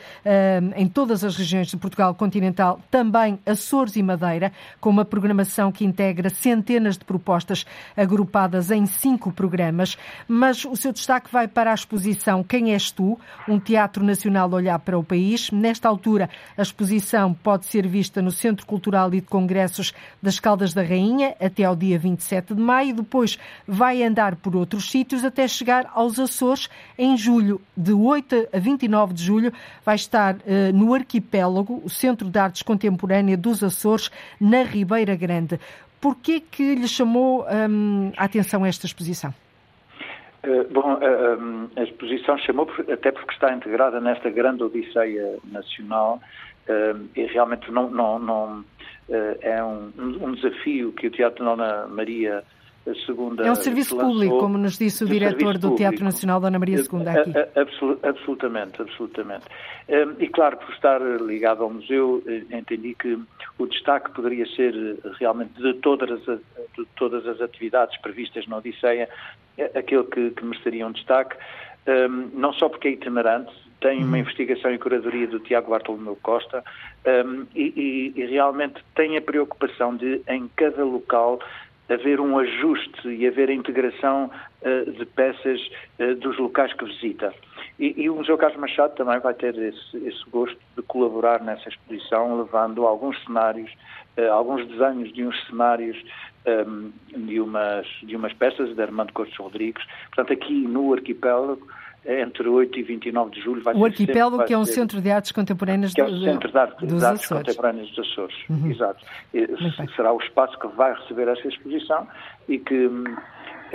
[0.75, 5.85] em todas as regiões de Portugal continental, também Açores e Madeira, com uma programação que
[5.85, 7.65] integra centenas de propostas
[7.95, 13.17] agrupadas em cinco programas, mas o seu destaque vai para a exposição Quem És Tu?
[13.47, 15.51] Um Teatro Nacional Olhar para o País.
[15.51, 20.73] Nesta altura, a exposição pode ser vista no Centro Cultural e de Congressos das Caldas
[20.73, 22.95] da Rainha até ao dia 27 de maio.
[22.95, 27.61] Depois vai andar por outros sítios até chegar aos Açores em julho.
[27.75, 29.53] De 8 a 29 de julho
[29.85, 30.39] vai estar uh,
[30.73, 34.09] no arquipélago, o Centro de Artes Contemporânea dos Açores,
[34.39, 35.59] na Ribeira Grande.
[35.99, 39.33] Por que que lhe chamou um, a atenção esta exposição?
[40.43, 46.21] Uh, bom, uh, a exposição chamou até porque está integrada nesta grande odisseia nacional
[47.15, 48.65] e realmente não, não, não
[49.41, 52.43] é um, um, desafio que o Teatro Dona Maria
[52.85, 56.59] II É um serviço lançou, público, como nos disse o diretor do Teatro Nacional Dona
[56.59, 57.31] Maria II aqui.
[58.07, 59.45] absolutamente, absolutamente.
[60.19, 63.17] E claro, por estar ligado ao museu, entendi que
[63.57, 64.73] o destaque poderia ser
[65.19, 66.39] realmente de todas as,
[66.77, 69.09] de todas as atividades previstas na Odisseia,
[69.61, 71.35] aquele que, que mereceria um destaque,
[71.87, 73.51] um, não só porque é itinerante,
[73.81, 74.17] tem uma uhum.
[74.17, 76.63] investigação e curadoria do Tiago Bartolomeu Costa
[77.25, 81.39] um, e, e, e, realmente tem a preocupação de, em cada local,
[81.87, 84.29] haver um ajuste e haver a integração
[84.61, 85.61] uh, de peças
[85.99, 87.33] uh, dos locais que visita.
[87.79, 91.69] E, e, o Museu Carlos Machado também vai ter esse, esse gosto de colaborar nessa
[91.69, 93.71] exposição, levando alguns cenários,
[94.17, 95.97] uh, alguns desenhos de uns cenários
[96.45, 96.91] um,
[97.25, 99.83] de, umas, de umas peças de Armando Cortes Rodrigues.
[100.13, 101.65] Portanto, aqui no arquipélago,
[102.05, 105.31] entre 8 e 29 de julho vai O arquipélago que é um centro de artes
[105.31, 108.35] contemporâneas que é o Centro de, Arte, dos de Artes Contemporâneas dos Açores.
[108.49, 108.71] Uhum.
[108.71, 109.05] Exato.
[109.95, 112.07] Será o espaço que vai receber essa exposição
[112.47, 113.03] e que hum,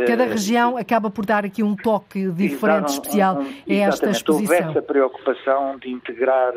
[0.07, 4.57] Cada uh, região acaba por dar aqui um toque diferente, especial a esta exposição.
[4.57, 6.53] Houve essa preocupação de integrar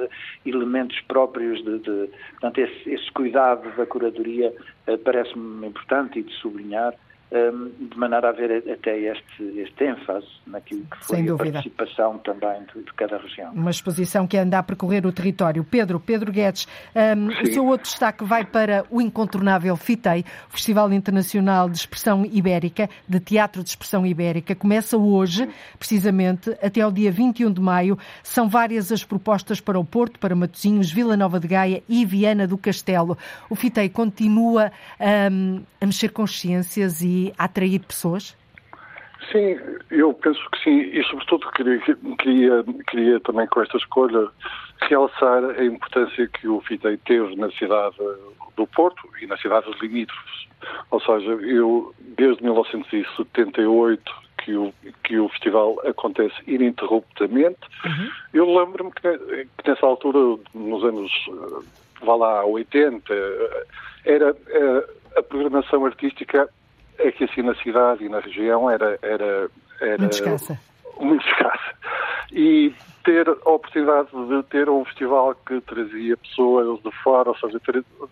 [0.45, 4.53] elementos próprios, de, de portanto, esse, esse, cuidado da curadoria
[4.87, 6.93] uh, parece-me importante e de sublinhar.
[7.31, 12.61] Um, de maneira a haver até este, este ênfase naquilo que foi a participação também
[12.73, 13.51] de, de, cada região.
[13.51, 15.63] Uma exposição que anda a percorrer o território.
[15.63, 21.69] Pedro, Pedro Guedes, um, o seu outro destaque vai para o incontornável FITEI, Festival Internacional
[21.69, 24.55] de Expressão Ibérica, de Teatro de Expressão Ibérica.
[24.55, 27.97] Começa hoje, precisamente, até ao dia 21 de maio.
[28.23, 32.47] São várias as propostas para o Porto, para Matosinhos, Vila Nova de Gaia e Viana
[32.47, 33.17] do Castelo.
[33.49, 34.71] O FITEI continua
[35.31, 38.35] um, a mexer consciências e atrair pessoas?
[39.31, 39.59] Sim,
[39.91, 41.79] eu penso que sim, e sobretudo queria,
[42.19, 44.29] queria, queria também com esta escolha
[44.81, 47.97] realçar a importância que o FITEI teve na cidade
[48.55, 50.47] do Porto e nas cidades limítrofes.
[50.91, 58.09] Ou seja, eu desde 1978 que o, que o festival acontece ininterruptamente, uhum.
[58.33, 61.11] eu lembro-me que, que, nessa altura, nos anos,
[62.01, 63.13] vá lá, 80,
[64.05, 66.47] era, era a programação artística
[66.99, 69.49] é que assim na cidade e na região era, era,
[69.81, 70.59] era muito escassa.
[70.99, 71.75] Muito escassa.
[72.31, 72.73] E
[73.07, 77.57] ter a oportunidade de ter um festival que trazia pessoas de fora, ou seja,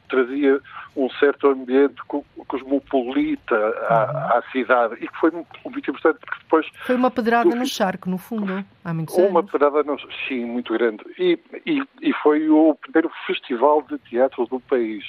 [0.07, 0.61] trazia
[0.95, 2.01] um certo ambiente
[2.47, 3.55] cosmopolita
[3.89, 4.37] à, uhum.
[4.37, 6.65] à, cidade e que foi muito importante porque depois...
[6.85, 9.97] Foi uma pedrada no charco, no fundo, há muitos Uma pedrada, no,
[10.29, 11.03] sim, muito grande.
[11.19, 15.03] E, e, e, foi o primeiro festival de teatro do país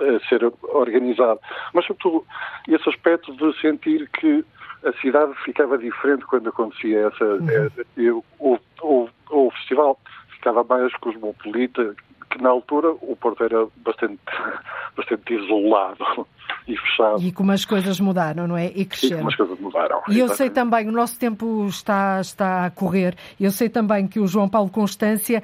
[0.00, 1.40] a, a ser organizado.
[1.74, 2.24] Mas, sobretudo,
[2.68, 4.44] esse aspecto de sentir que
[4.84, 7.24] a cidade ficava diferente quando acontecia essa.
[7.24, 8.22] Uhum.
[8.38, 9.98] O, o, o, festival
[10.30, 11.94] ficava mais cosmopolita,
[12.30, 14.20] que na altura o Porto era bastante,
[14.96, 16.26] bastante isolado
[16.66, 17.22] e fechado.
[17.22, 18.66] E como as coisas mudaram, não é?
[18.74, 19.16] E cresceram.
[19.16, 20.02] E como as coisas mudaram.
[20.08, 24.20] E eu sei também, o nosso tempo está, está a correr, eu sei também que
[24.20, 25.42] o João Paulo Constância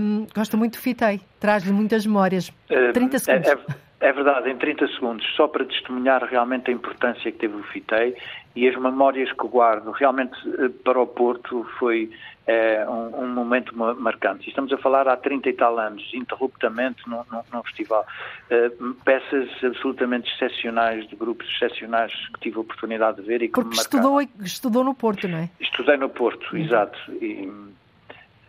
[0.00, 2.52] hum, gosta muito do Fitei, traz-lhe muitas memórias.
[2.68, 3.48] 30 segundos.
[3.48, 3.84] É, é...
[4.04, 8.14] É verdade, em 30 segundos, só para testemunhar realmente a importância que teve o FITEI
[8.54, 9.92] e as memórias que guardo.
[9.92, 12.10] Realmente, eh, para o Porto, foi
[12.46, 14.48] é, um, um, momento marcante.
[14.48, 17.22] Estamos a falar há 30 e tal anos, interruptamente, num,
[17.52, 18.06] num, festival.
[18.50, 23.54] Uh, peças absolutamente excepcionais, de grupos excepcionais que tive a oportunidade de ver e que
[23.54, 25.50] Porque estudou, estudou no Porto, não é?
[25.58, 26.62] Estudei no Porto, uhum.
[26.62, 26.98] exato.
[27.12, 27.50] E,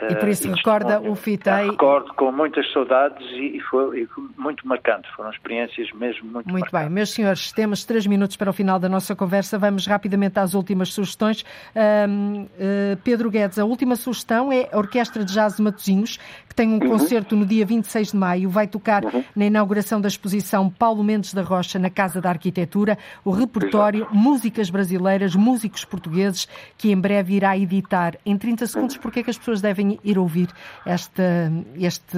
[0.10, 1.70] e por isso recorda o FITEI.
[1.72, 5.08] Recordo com muitas saudades e foi e muito marcante.
[5.16, 6.88] Foram experiências mesmo muito Muito marcantes.
[6.88, 6.90] bem.
[6.90, 9.58] Meus senhores, temos três minutos para o final da nossa conversa.
[9.58, 11.46] Vamos rapidamente às últimas sugestões.
[11.76, 16.18] Um, uh, eh, Pedro Guedes, a última sugestão é a Orquestra de Jazz de Matosinhos,
[16.48, 16.90] que tem um uhum.
[16.90, 18.50] concerto no dia 26 de maio.
[18.50, 19.24] Vai tocar uhum.
[19.36, 24.16] na inauguração da exposição Paulo Mendes da Rocha na Casa da Arquitetura, o repertório Exato.
[24.16, 28.18] Músicas Brasileiras, Músicos Portugueses, que em breve irá editar.
[28.26, 29.02] Em 30 segundos, uhum.
[29.02, 30.50] porque é que as pessoas devem devem ir ouvir
[30.86, 32.18] esta, este,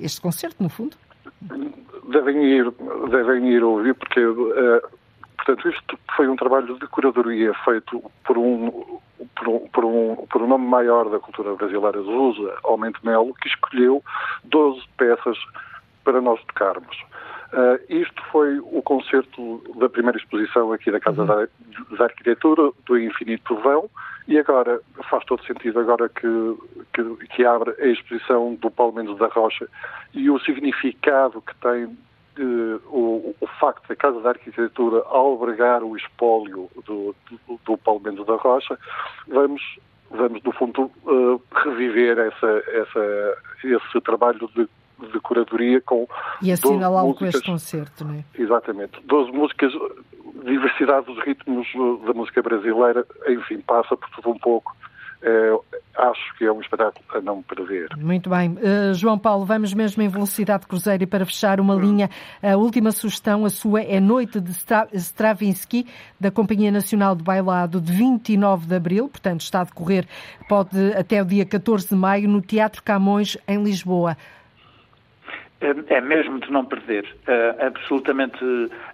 [0.00, 0.96] este concerto, no fundo?
[2.08, 2.72] Devem ir,
[3.10, 4.80] devem ir ouvir, porque, uh,
[5.36, 8.70] portanto, isto foi um trabalho de curadoria feito por um,
[9.36, 13.48] por um, por um, por um nome maior da cultura brasileira, Zusa Almente Melo, que
[13.48, 14.02] escolheu
[14.44, 15.38] 12 peças
[16.04, 16.96] para nós tocarmos.
[17.52, 21.26] Uh, isto foi o concerto da primeira exposição aqui da Casa uhum.
[21.26, 21.46] da,
[21.96, 23.88] da, Arquitetura, do Infinito Vão,
[24.26, 26.56] e agora faz todo sentido agora que,
[26.92, 29.68] que, que, abre a exposição do Paulo Mendes da Rocha
[30.14, 35.96] e o significado que tem uh, o, o, facto da Casa da Arquitetura albergar o
[35.96, 38.78] espólio do, do, do Paulo Mendes da Rocha,
[39.28, 39.62] vamos
[40.10, 44.68] vamos, no fundo, uh, reviver essa, essa, esse trabalho de
[45.12, 46.06] de curadoria com.
[46.40, 48.24] E assinalá-lo com este concerto, não é?
[48.38, 49.00] Exatamente.
[49.04, 49.72] 12 músicas,
[50.44, 51.66] diversidade dos ritmos
[52.06, 54.76] da música brasileira, enfim, passa por tudo um pouco.
[55.26, 55.58] É,
[55.96, 57.88] acho que é um espetáculo a não perder.
[57.96, 58.50] Muito bem.
[58.50, 62.10] Uh, João Paulo, vamos mesmo em velocidade cruzeiro e para fechar uma linha,
[62.42, 64.52] a última sugestão, a sua, é Noite de
[64.92, 65.86] Stravinsky,
[66.20, 70.06] da Companhia Nacional de Bailado, de 29 de Abril, portanto está a decorrer,
[70.46, 74.18] pode até o dia 14 de Maio, no Teatro Camões, em Lisboa.
[75.64, 77.06] É, é mesmo de não perder.
[77.26, 78.38] É, absolutamente,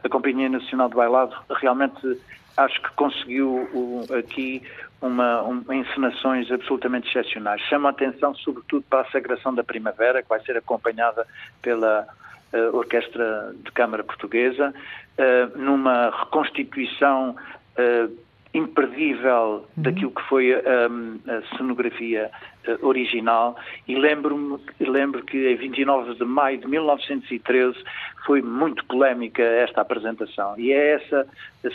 [0.04, 2.20] a Companhia Nacional de Bailado realmente
[2.56, 3.68] acho que conseguiu
[4.16, 4.62] aqui
[5.00, 7.60] uma, uma, encenações absolutamente excepcionais.
[7.62, 11.26] Chama a atenção, sobretudo, para a Sagração da Primavera, que vai ser acompanhada
[11.62, 12.06] pela
[12.52, 17.34] uh, Orquestra de Câmara Portuguesa, uh, numa reconstituição
[17.78, 18.16] uh,
[18.52, 19.82] imperdível uhum.
[19.82, 22.30] daquilo que foi um, a cenografia
[22.66, 23.56] uh, original.
[23.86, 27.78] E lembro-me lembro que em 29 de maio de 1913
[28.26, 30.58] foi muito polémica esta apresentação.
[30.58, 31.26] E é essa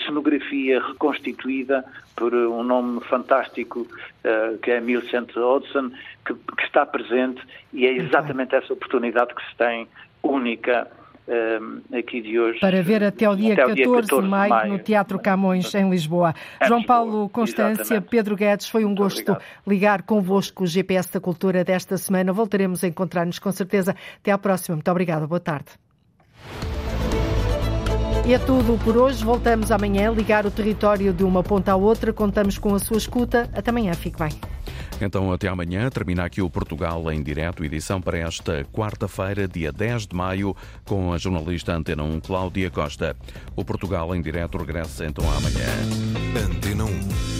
[0.05, 5.91] cenografia reconstituída por um nome fantástico uh, que é Millicent Hodgson
[6.26, 9.88] que, que, está presente e é exatamente essa oportunidade que se tem
[10.23, 10.88] única
[11.28, 12.59] uh, aqui de hoje.
[12.59, 15.89] Para ver até o dia, até 14, 14 de maio, maio, no Teatro Camões, em
[15.89, 16.34] Lisboa.
[16.59, 18.09] É João Lisboa, Paulo Constância, exatamente.
[18.09, 19.43] Pedro Guedes, foi um Muito gosto obrigado.
[19.67, 22.32] ligar convosco o GPS da Cultura desta semana.
[22.32, 23.95] Voltaremos a encontrar-nos com certeza.
[24.17, 24.76] Até à próxima.
[24.76, 25.28] Muito obrigada.
[25.28, 25.67] Boa tarde.
[28.28, 29.23] E é tudo por hoje.
[29.23, 32.11] Voltamos amanhã a ligar o território de uma ponta à outra.
[32.11, 33.49] Contamos com a sua escuta.
[33.53, 33.93] Até amanhã.
[33.93, 34.55] Fique bem.
[35.01, 35.89] Então, até amanhã.
[35.89, 41.13] Termina aqui o Portugal em direto, edição para esta quarta-feira, dia 10 de maio, com
[41.13, 43.15] a jornalista Antena 1, Cláudia Costa.
[43.55, 45.67] O Portugal em direto regressa então amanhã.
[46.45, 47.34] Antena 1.